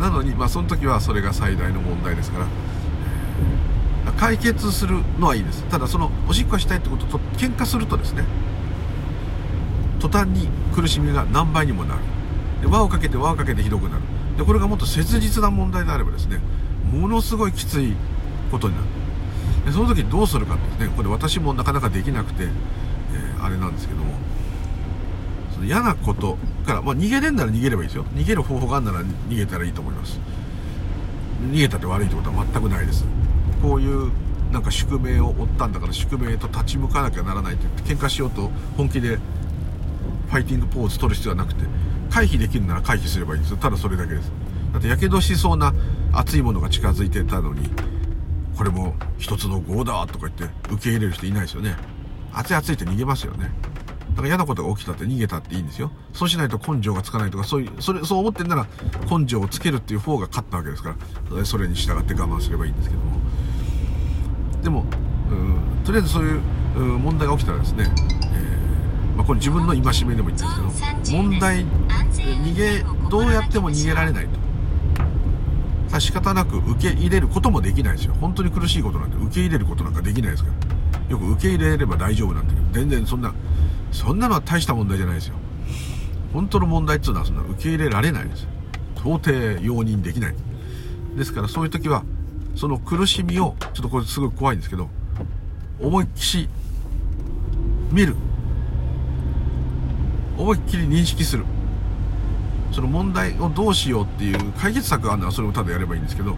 [0.00, 2.46] なのにまあその時はそれが最大の問題ですから。
[4.16, 5.64] 解決するのはいいです。
[5.64, 8.24] ただそのおしっこしたいってことと喧嘩するとですね
[9.98, 12.00] 途端に苦しみが何倍にもなる。
[12.60, 14.02] で輪をかけて輪をかけてひどくなる。
[14.38, 16.38] でこれがもっと切実な問題であればですね
[16.92, 17.94] ものすごいきつい
[18.50, 18.86] ことになる。
[19.66, 24.14] でその時どうするかですねこれ私もなかなかできなくて、えー、あれなんですけども。
[25.54, 26.36] その嫌なこと
[26.66, 28.04] から、まあ、逃げれんなら逃げればいいですよ。
[28.14, 30.18] 逃げる方法があるなら逃げたらいいと思います。
[31.50, 33.04] 逃げたって悪いってことは全くないです。
[33.62, 34.10] こういう
[34.52, 41.64] なんか宿命を負ったんだから宿命と立ち向かなきゃならないって言って喧嘩しようと本気でファイティングポーズ取る必要はなくて
[42.10, 43.56] 回避できるなら回避すればいいんですよ。
[43.58, 44.30] ただそれだけです。
[44.72, 45.72] だってやけどしそうな
[46.12, 47.70] 熱いものが近づいてたのに
[48.56, 51.76] これも一つの業だとか言って受け入れる人いないですよね。
[52.32, 53.50] 熱い熱いって逃げますよね。
[54.14, 55.90] だから嫌なことが起きたって逃げたっていいんですよ。
[56.12, 58.68] そうしないと根性がつかないとかそういうそれそう思ってんなら
[59.10, 60.96] 根性をつけるっていう方が勝ったわけですか
[61.30, 61.44] ら。
[61.44, 63.18] それに従って我慢すればいいんですけども。
[64.62, 64.84] でも
[65.30, 66.40] うんとりあえずそういう
[66.78, 74.38] 問題が起きたらですね、えーまあ、これ自分の戒めでも言ったんですけど問題逃げどうやっても逃げられないと。
[75.88, 78.14] ただ仕方なく受け入れることもできないですよ。
[78.20, 80.54] 本当に苦しいことなんて受け入れることなんかできないですから。
[81.10, 83.34] よく受け入れれば大丈夫なんだけど全然そんな
[83.94, 85.36] そんなのは大した問題じゃないですよ。
[86.32, 88.48] 本当の問題っていうのはそんな受け入れられないです
[88.96, 89.30] 到底
[89.62, 90.34] 容認できない。
[91.16, 92.04] ですからそういう時は
[92.56, 94.88] その苦しみをちょっとこれすごい怖いんですけど
[95.80, 96.48] 思いっきり
[97.92, 98.16] 見る。
[100.36, 101.44] 思いっきり認識する。
[102.72, 106.36] その問題をどうしようっていう解決策があるならそれをただやればいいんですけど、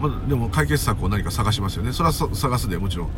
[0.00, 1.92] ま、でも解決策を何か探しますよね。
[1.92, 3.10] それは探すでもちろん。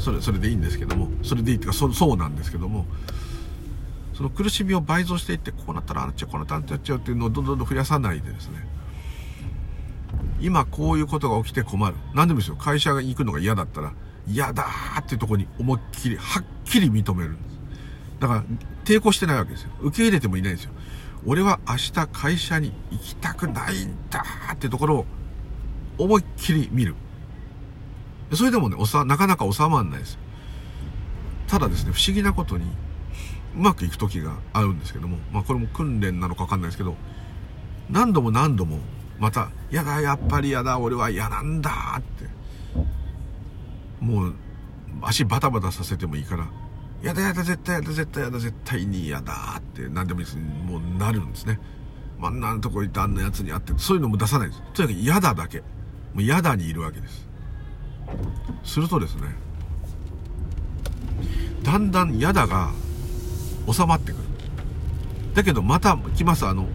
[0.00, 2.86] それそれでいいんですけどもそれでいいっていうかそそうなんですけども
[4.14, 8.66] その苦しみを倍増していってこうなったらあっちゃうこうなったらあっちゃうっていうのをどんどんどん増やさないでですね
[10.40, 11.96] 今こういうことが起きて困る。
[12.14, 12.56] 何でもいいですよ。
[12.56, 13.92] 会社が行くのが嫌だったら
[14.26, 17.58] 嫌だーっていうとこに思いっきりはっきり認めるんです。
[18.20, 18.44] だから
[18.84, 19.70] 抵抗してないわけですよ。
[19.80, 20.72] 受け入れてもいないんですよ。
[21.26, 25.06] 俺は明日会社に行きたくないんだってところを
[25.98, 26.94] 思いっきり見る。
[28.32, 30.18] それでもね、おさ、なかなか収まらないです。
[31.48, 32.64] ただですね、不思議なことに、
[33.56, 36.96] うまくいく時があるんですけども、まあこれも訓練なのかわかんないですけど、
[37.90, 38.78] 何度も何度も、
[39.18, 42.28] また、やだ、やっぱりやだ、俺は嫌なんだって、
[44.00, 44.34] もう、
[45.02, 46.48] 足バタバタさせてもいいから、
[47.02, 50.38] やだやだ、絶対やだ、絶対やだ、絶対に嫌だって何でもいいです。
[50.38, 51.58] もうなるんですね。
[52.18, 54.62] まあんなとこ行ってあんなやつに会って、そういうのも出さないです。
[54.74, 55.60] とにかく嫌だだけ。
[55.60, 55.64] も
[56.16, 57.29] う嫌だにいるわけです。
[58.64, 59.22] するとですね、
[61.62, 62.70] だんだん嫌だが
[63.70, 64.24] 収まってくる。
[65.34, 66.66] だけどまた来ます、あの、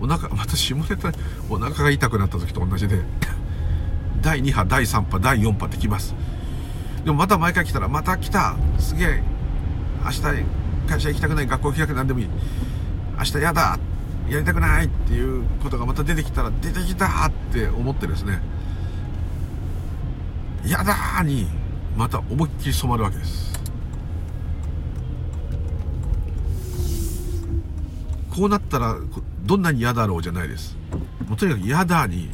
[0.00, 1.12] お腹、また下ネタ、
[1.48, 3.00] お腹が痛くなった時と同じで、
[4.22, 6.14] 第2波、第3波、第4波って来ます。
[7.04, 8.56] でもまた毎回来たら、また来た。
[8.78, 9.22] すげえ
[10.04, 10.20] 明日
[10.88, 11.46] 会社行きたくない。
[11.46, 12.28] 学校行きたくなんでもいい。
[13.18, 13.78] 明日やだ
[14.28, 18.40] やりたくないっていうことがまた出てきたら出てきたって思ってですね
[20.66, 21.46] やだーに
[21.96, 23.46] また思いっきり染まるわけです。
[28.30, 28.96] こうなったら
[29.44, 30.76] どんなに嫌だろうじゃないです。
[31.26, 32.30] もうとにかく嫌だに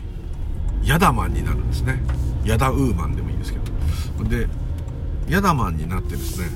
[0.82, 2.02] ヤダマンになるんですね。
[2.44, 4.28] ヤダウーマンでもいいんですけど。
[4.28, 4.48] で
[5.28, 6.48] ヤダマンになってですね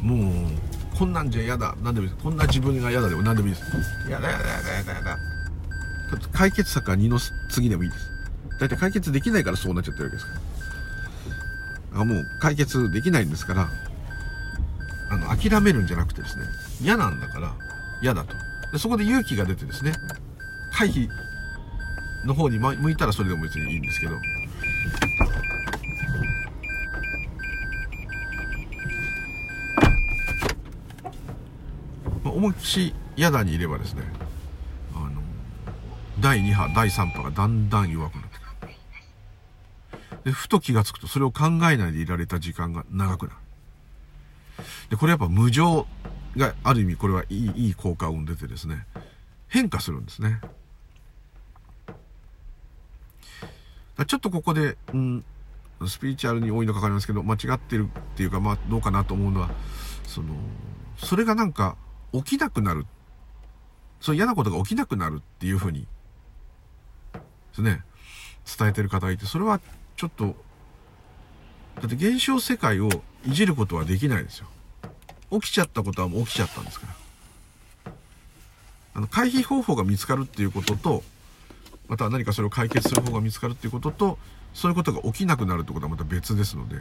[0.00, 2.22] もうこんなんじゃ嫌だ何でもいいです。
[2.22, 3.66] こんな自分が嫌だでも何でもいいです。
[4.08, 5.18] 嫌だ嫌だ嫌だ嫌だ嫌だ。
[6.32, 7.18] 解決策は2の
[7.50, 8.04] 次でもいいです。
[8.58, 10.40] 大体解決できないからそうなっちゃってるわけですから。
[11.96, 13.68] あもう解決できないんですから
[15.10, 16.44] あの諦めるんじゃなくてですね
[16.82, 17.54] 嫌なんだから
[18.02, 18.34] 嫌だと。
[18.72, 19.92] でそこで勇気が出てですね
[20.72, 21.08] 回避
[22.26, 24.16] の方に向いたらそれでも別にいいんですけど。
[32.24, 34.02] 思いっきり嫌だにいればですね
[34.94, 35.22] あの
[36.20, 38.25] 第2波第3波がだんだん弱くなる。
[40.26, 43.38] でふと気がつくとそれを考えないでいられた時間が長くなる。
[44.90, 45.86] でこれやっぱ無常
[46.36, 48.88] がある意味これはいいいい効果を生んでてですね。
[49.46, 50.40] 変化するんですね。
[54.04, 55.24] ちょっとここで、うん、
[55.86, 59.50] スピリチュアルに多いのかかりますけど間違ってるっていうかまあどうかなと思うのは
[60.08, 60.34] その
[60.96, 61.76] それがなんか
[62.12, 62.84] 起きなくなる。
[64.00, 65.86] そう嫌なことが起きなくなるっていうふうに、
[67.12, 67.18] で
[67.54, 67.82] すね、
[68.58, 69.60] 伝えてる方がいて、それは
[69.96, 70.34] ちょっと、
[71.76, 72.88] だって現象世界を
[73.26, 74.46] いじることはできないですよ。
[75.30, 77.92] 起きちゃったことはもう起きちゃったんですから。
[78.94, 81.02] あの、回避方法が見つかるっていうことと、
[81.88, 84.18] また何かそれを解決する方が見つかるっていうことと、
[84.54, 86.76] そういうことが起きなくなるってことはまた別ですので、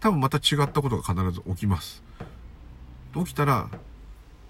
[0.00, 2.02] 多分また違ったことが必ず起きます。
[3.14, 3.68] 起きたら、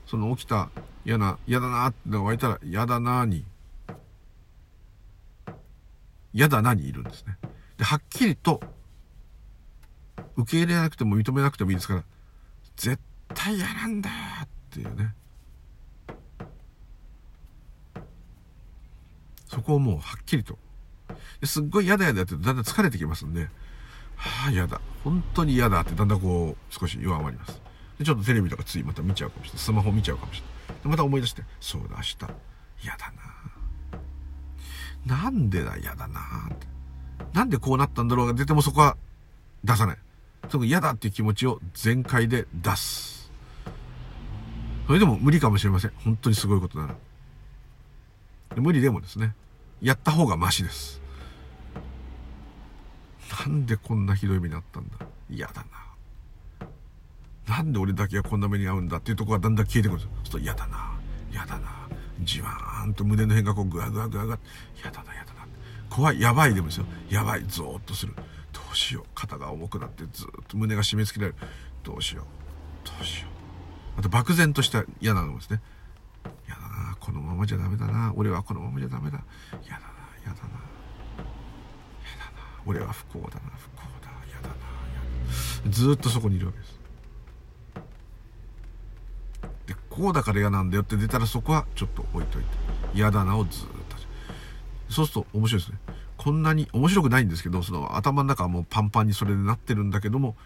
[0.07, 0.71] その起きた
[1.05, 3.45] 嫌な、嫌だなってのが湧いたら、嫌だなに、
[6.33, 7.37] 嫌だなにいるんですね。
[7.83, 8.61] はっきりと、
[10.37, 12.05] 受け入れなくても認めなくてもいいですから、
[12.77, 12.99] 絶
[13.35, 14.15] 対嫌なんだよ
[14.45, 15.15] っていうね。
[19.49, 20.59] そこをもうはっきりと。
[21.45, 23.43] すっごい嫌だ嫌だってだんだん疲れてきますんで、
[24.17, 24.81] はあ嫌だ。
[25.05, 27.61] 本当に嫌だってだんだんこう少し弱まります。
[27.99, 29.59] で、ちょっとテレビとかついまた見ちゃうかもしれない。
[29.61, 30.83] スマホ見ちゃうかもしれない。
[30.83, 32.17] で、また思い出して、そうだ、明日、
[32.83, 33.13] 嫌だ
[35.07, 36.21] ななんでだ、嫌だな
[36.51, 36.67] って。
[37.33, 38.97] なんでこうなったんだろうが出てもそこは
[39.65, 39.99] 出さない。
[40.49, 43.31] その嫌だっていう気持ちを全開で出す。
[44.87, 45.93] それでも無理かもしれません。
[46.05, 46.97] 本当にすごいことなら。
[48.57, 49.35] 無理でもですね、
[49.81, 51.01] やった方がマシです。
[53.47, 55.65] なんでこんなひどい目になったんだ嫌だ
[57.49, 57.57] な。
[57.57, 60.11] なんで俺だけがこんな目に遭うんだっていうところがだんだん消えてくるんですよ。
[60.17, 60.93] そうすると嫌だな、
[61.31, 61.89] 嫌だな、
[62.23, 64.39] じわーんと胸の辺がこうグワグワグワグワ、
[64.77, 65.32] 嫌だな、嫌だな、
[65.95, 66.87] 怖いやばいでもですよ。
[67.11, 68.15] やばいゾーッとする。
[68.51, 69.05] どうしよう。
[69.15, 71.47] 肩が重くなってずっと胸が締め付けられる。
[71.83, 72.87] どうしよう。
[72.87, 73.29] どうしよ
[73.97, 74.01] う。
[74.01, 75.61] あと漠然とした嫌なのですね。
[76.47, 76.97] 嫌だな。
[76.99, 78.15] このままじゃダメだな。
[78.17, 79.23] 俺はこのままじゃダメだ。
[79.65, 79.87] 嫌だな。
[80.25, 80.49] 嫌だな。
[80.49, 82.41] 嫌だな。
[82.65, 83.41] 俺は不幸だな。
[83.59, 84.11] 不幸だ。
[84.31, 84.55] 嫌だな。
[85.71, 86.81] ずっとそこにいるわけです。
[89.67, 92.49] でこうだから嫌なんだよって出たらそこはちょっと置いといて。
[92.95, 93.82] 嫌だなをずっと。
[94.93, 95.79] そうすると面白いですね。
[96.17, 100.37] こんなに面白くないんですけどその頭の中はもうパンパンにそれでなってるんだけども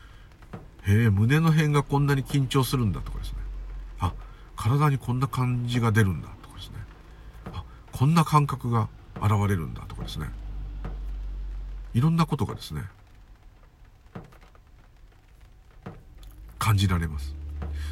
[0.86, 3.38] へえ胸の辺がこんなに緊張するんだとかですね。
[3.98, 4.12] あ
[4.56, 6.76] 体にこんな感じが出るんだとかですね。
[7.52, 10.30] あこんな感覚が現れるんだとかですね。
[11.92, 12.82] いろんなことがですね
[16.58, 17.34] 感じられます。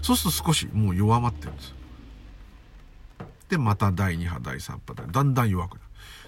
[0.03, 1.75] そうすると少しもう弱まってるんです。
[3.49, 5.84] でまた第2波第3波でだんだん弱くなる。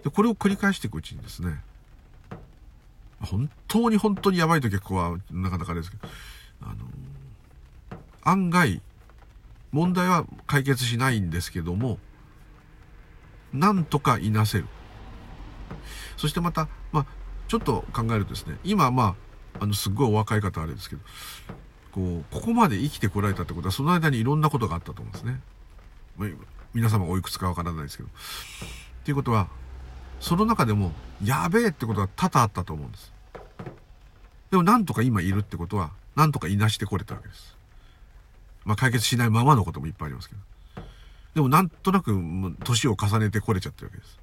[0.07, 1.61] でこれを繰り返していくうちにですね
[3.21, 6.07] 本当に本当にやばい時はここはなかなかあれですけど
[6.63, 8.81] あの案外
[9.73, 11.99] 問題は解決しないんですけども
[13.53, 14.67] なんとかいなせる。
[16.17, 17.07] そしてまた、まあ、
[17.49, 19.17] ちょっと考えるとですね今ま
[19.59, 21.03] ああのすっごいお若い方あれですけど
[21.91, 25.41] こうここまで生きてこられたってことはその間にいろんなことがあったと思うんですね、
[26.17, 26.27] ま、
[26.75, 28.09] 皆様おいくつかわからないですけど。
[28.09, 28.13] っ
[29.07, 29.49] ていうことは
[30.21, 30.93] その中でも
[31.23, 33.13] やべえってことが多々あったと思うんです。
[34.51, 37.57] でもなんとか今いるってことはなんとかいなしてこれたわけです。
[38.65, 40.41] まあ解決しないままのこともいっぱいありますけど。
[41.35, 42.19] でもなんとなく
[42.65, 44.19] 年を重ねてこれちゃってるわけです。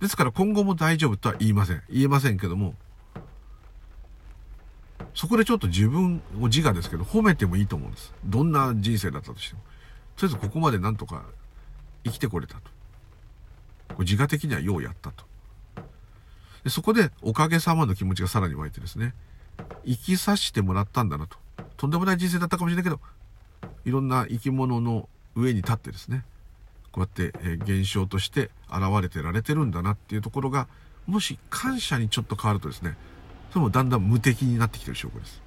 [0.00, 1.82] ですから今後も大丈夫とは言いません。
[1.90, 2.74] 言えませんけども
[5.14, 8.14] そこでちょっと自分を自我ですけど褒めてもいいと思うんです。
[8.24, 9.60] どんな人生だったとしても。
[10.16, 11.24] とりあえずここまでなんとか
[12.04, 12.62] 生きてこれたと。
[13.98, 15.24] 自我的にはようやったと。
[16.64, 19.14] でそこでおかげさまの気持ちがさらに湧いてですね
[19.84, 21.38] 生きさせてもらったんだなと。
[21.76, 23.00] とんでもない人生だったかもしれないけど
[23.84, 26.24] いろんな生き物の上に立ってですね
[26.92, 30.66] こうやって、え、現象として現れてられてるんだなっていうところが
[31.06, 32.96] もし感謝にちょっと変わるとですね
[33.50, 35.40] それもだんだん無敵になってきてる証拠です。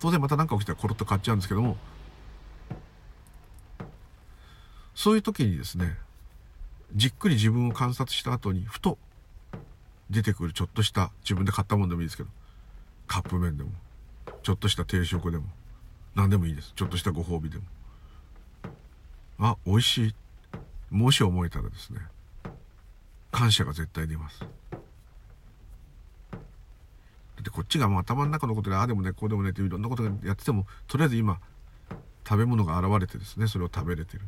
[0.00, 1.76] 当然また何か起きたらコロッと変わっちゃうんですけども
[4.96, 5.96] そういう時にですね
[6.94, 8.98] じっくり自分を観察した後にふと
[10.10, 12.28] 出てくるちょっとした自分で買ったもんでもいいですけど
[13.06, 13.70] カップ麺でも
[14.42, 15.44] ちょっとした定食でも
[16.14, 16.72] 何でもいいです。
[16.76, 17.64] ちょっとしたご褒美でも。
[19.38, 20.14] あ美味しい。
[20.90, 22.00] もし思えたらですね
[23.30, 24.40] 感謝が絶対出ます。
[24.40, 24.50] だっ
[27.42, 31.40] てこっちがもう頭の中のことでああでもねこうでもねっていろんなことやっててもとりあえず今
[32.28, 34.22] 食べ物が現れてですねそれを食べれてる。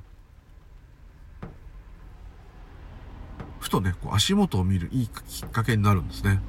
[3.74, 6.40] とねこう足元を見るいいきっかけになるんですね。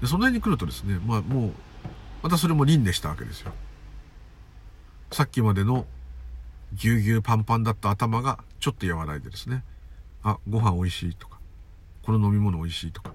[0.00, 1.52] でその辺に来るとですねまあもう
[2.22, 3.52] またそれも輪廻したわけですよ。
[5.12, 5.86] さっきまでの
[6.72, 9.62] ぎゅうぎゅうパンパンだった頭がちょっと和らいでですね。
[10.24, 11.38] あご飯美味しいとか。
[12.02, 13.12] この飲み物美味しいとか。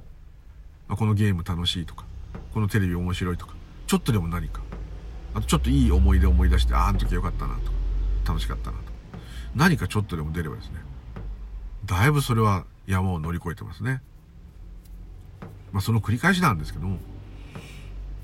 [0.88, 2.06] あこのゲーム楽しいとか。
[2.54, 3.56] このテレビ面白いとか。
[3.88, 4.62] ちょっとでも何か。
[5.34, 7.72] あとちょっといい思い出思い出してああの時よかったなと
[8.26, 8.84] 楽しかったなと
[9.56, 10.89] 何かちょっとでも出ればですね。
[11.90, 14.04] だいぶそれは山を乗り越えてますね。
[15.72, 17.00] まあその繰り返しなんですけども。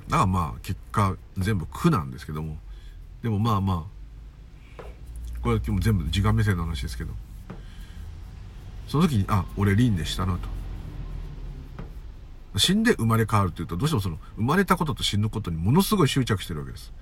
[0.07, 2.59] だからまあ結果全部苦なんですけども。
[3.23, 3.87] でもまあま
[4.77, 4.83] あ
[5.41, 7.13] これは今日も全部時間目線の話ですけど。
[8.87, 10.47] その時にあ俺輪廻したなと。
[12.59, 16.93] 死んで生まれ変わるというとどうしてもその生まれたことと死ぬことにものすごい執着してるわけです。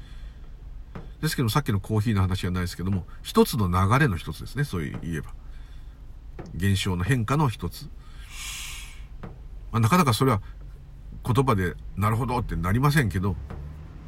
[1.22, 4.64] ですけどさっきのコーヒーの話じゃないですけども一つの流れの一つですね。
[4.64, 5.32] そう言えば。
[6.56, 7.90] 現象の変化の一つ、
[9.72, 10.42] まあ、なかなかそれは
[11.26, 13.36] 言葉でなるほどってなりませんけど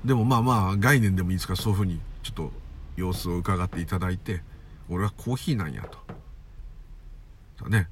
[0.04, 2.52] でもまあまあ概念でもいいですからそういうふうにちょっと
[2.96, 4.42] 様子を伺っていただいて
[4.90, 5.84] 俺はコーヒーなんや
[7.60, 7.70] と。
[7.70, 7.90] ね。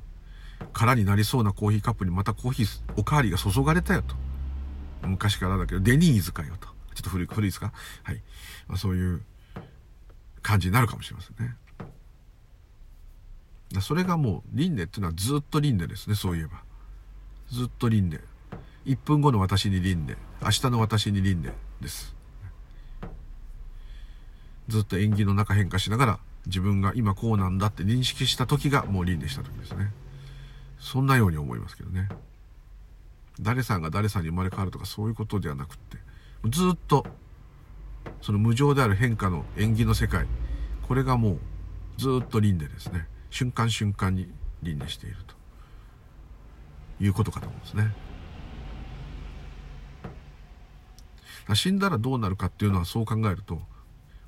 [0.71, 4.15] 空になりそうなコーヒーカップにまたコーヒーおかわりが注がれたよと。
[5.07, 6.67] 昔からだけどデニーズかよと。
[6.93, 7.73] ちょっと古い古いですか？
[8.03, 8.21] はい、
[8.67, 9.21] まあ、そういう
[10.41, 11.55] 感じになるかもしれませんね。
[13.81, 16.63] それがもう輪廻っていうのはずっと輪廻ですねそういえば。
[17.51, 18.23] ずっと輪廻。
[18.85, 20.17] 1分後の私に輪廻。
[20.41, 22.15] 明日の私に輪廻です。
[24.67, 29.91] ずっと縁起の中変化しながら自分が今こうなんだって認識した時がもう輪廻した時ですね。
[30.79, 32.09] そんなように思いますけどね。
[33.39, 35.97] 誰さんが誰さんに生まれ変わるとかそういうことではなくって
[36.49, 37.05] ずっと
[38.21, 40.27] その無常である変化の縁起の世界
[40.87, 41.39] これがもう
[41.97, 43.07] ずっと輪廻ですね。
[43.33, 44.31] 瞬間瞬間に
[44.61, 45.33] 輪廻していると。
[46.99, 47.93] いうことかと思うんですね。
[51.55, 53.61] 死んだらどうなるかっていうのはそう考えると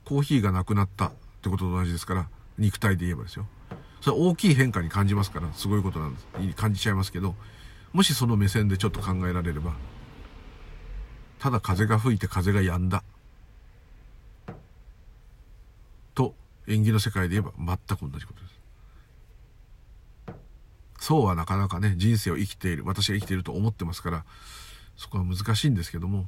[0.04, 2.28] コーヒーがなくなったってことと同じですから
[2.58, 3.48] 肉体で言えばですよ。
[4.02, 6.28] それ大きい変化に感じますからすごいことなんです。
[6.56, 7.36] 感じちゃいますけど
[7.94, 9.74] もしその目線でちょっと考えられれば
[11.40, 13.04] ただ風が吹いて風が止んだ
[16.14, 16.36] と
[16.68, 18.55] 縁起の世界で言えば全く同じことです。
[21.06, 24.26] そうはなかなかね人生を生きている私が生きていると思ってますから
[24.98, 26.26] そこは難しいんですけども。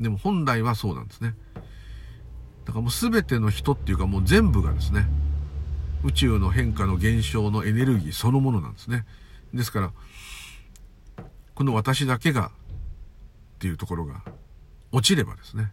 [0.00, 1.36] でも本来はそうなんですね。
[2.64, 5.06] だからもう全ての人っていうかもう全部がですね
[6.02, 9.06] 宇宙の変化の現象のエネルギーそのものなんですね。
[9.52, 9.92] ですから
[11.54, 12.50] この私だけがっ
[13.60, 14.24] ていうところが
[14.90, 15.72] 落ちればですね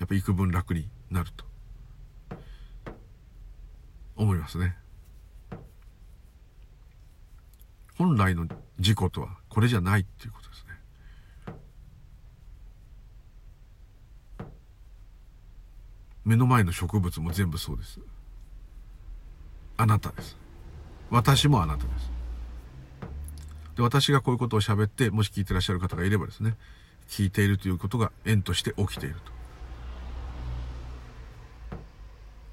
[0.00, 1.44] やっぱ幾分楽になると
[4.16, 4.79] 思いますね。
[8.00, 8.48] 本来の
[8.78, 10.70] 事故とはこれじゃないっていうことですね。
[16.24, 18.00] 目の前の植物も全部そうです。
[19.76, 20.38] あなたです。
[21.10, 22.10] 私もあなたです。
[23.76, 26.56] で私がこういうことを喋ってもし聞いてらっしゃる方がいればですね
[27.06, 29.20] 聞いているということが縁として起きていると。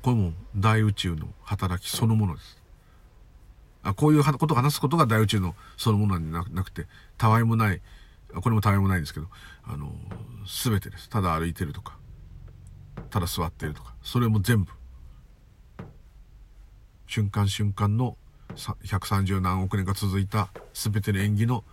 [0.02, 2.57] これも大宇宙の働きそのものです。
[3.88, 7.82] あこういうことを話すことが大宇宙のそのものになくてたわいもない
[8.36, 9.28] これもたわいもないんですけど
[9.64, 9.94] あの
[10.46, 11.10] 全てです。
[11.10, 11.98] ただ歩いてるとか
[13.10, 14.72] ただ座ってるとかそれも全部
[17.08, 18.18] 瞬間瞬間の
[18.56, 21.64] 130何億年が続いた全ての演技の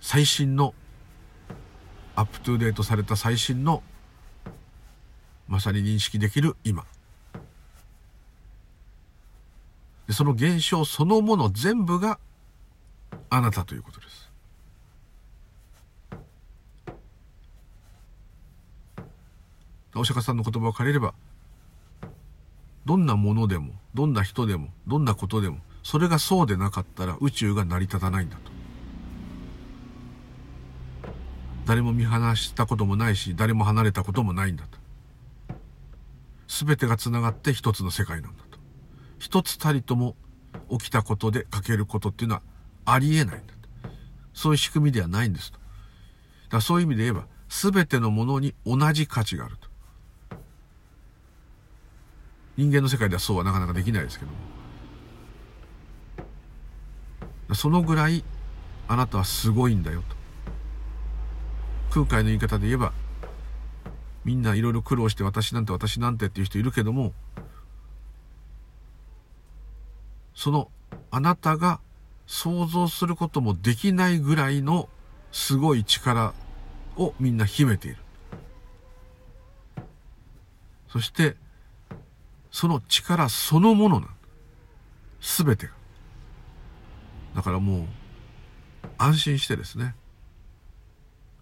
[0.00, 0.74] 最新の
[2.16, 3.84] アップトゥーデートされた最新の
[5.46, 6.84] まさに認識できる今。
[10.10, 12.18] でその現象そのもの全部が
[13.28, 14.28] あなたということです。
[19.94, 21.14] お釈迦さんの言葉を借りれば
[22.86, 28.50] どんなものでもどんな人でもどんなことでもそれがそうでなかったら宇宙が成り立たないんだと。
[31.66, 35.54] 誰も見放したこともないし誰も離れたこともないんだと。
[36.48, 38.49] 全てがつながって一つの世界なんだ
[39.20, 40.16] 一つたりとも
[40.70, 42.42] 起きたことで欠けることっていうのは
[42.86, 43.52] ありえないんだ。
[44.32, 45.58] そういう仕組みではないんですと。
[45.58, 45.68] だか
[46.56, 49.68] らそういう意味で言えば、全てのものに同じ価値があると。
[52.56, 54.36] 人間の世界ではそうはなかなかできないですけども。
[57.54, 58.24] そのぐらい
[58.88, 60.16] あなたはすごいんだよと。
[61.90, 62.92] 空海の言い方で言えば、
[64.24, 67.12] みんないろいろ苦労して私なんて私なんてっていう人いるけども、
[70.40, 70.70] その
[71.10, 71.80] あなたが
[72.26, 74.88] 想像することもできないぐらいの
[75.32, 76.32] すごい力
[76.96, 77.98] をみんな秘めている。
[80.88, 81.36] そして、
[82.50, 84.06] その力そのものな
[85.20, 85.72] すべてが。
[87.36, 87.84] だからもう、
[88.96, 89.94] 安心してですね。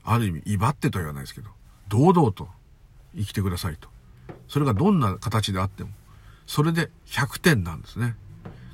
[0.03, 1.51] ある意味、威張ってとは言わないですけど、
[1.87, 2.49] 堂々と
[3.15, 3.89] 生きてくださいと。
[4.49, 5.91] それがどんな形であっても、
[6.49, 8.17] それで100点なんですね。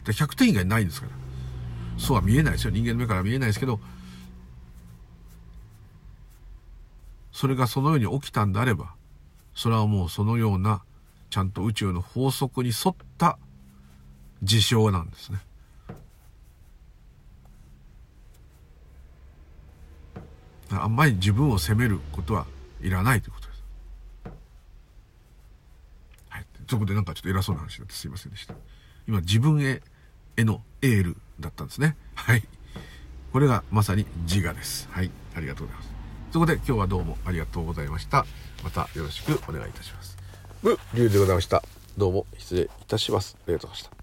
[0.05, 1.13] で100点以外ないんですから
[1.99, 3.81] そうは見えないですよ人間の目から見えないですけど
[7.33, 8.95] それがそのように起きたんであれば
[9.55, 10.83] それはもうそのような
[11.31, 13.39] ちゃんと宇宙の法則に沿った
[14.43, 15.39] 事象なんですね。
[20.71, 22.47] あんまり自分を責めることは
[22.81, 23.63] いらないということです。
[26.29, 26.47] はい。
[26.69, 28.55] そこでなんかちょっと偉そうな話になってすいませんでした。
[29.09, 29.83] 今自分へ
[30.37, 31.97] へのエールだったんですね。
[32.15, 32.43] はい。
[33.33, 34.89] これがまさに自我です。
[34.91, 35.11] はい。
[35.37, 35.95] ありがとうございます。
[36.33, 38.27] そこで今日はどうもありがとうございました。
[38.63, 40.17] またよろしくお願いいたします。
[40.63, 41.63] 無、龍でございました。
[41.97, 43.37] どうも失礼いたします。
[43.41, 43.94] ありがとうございました。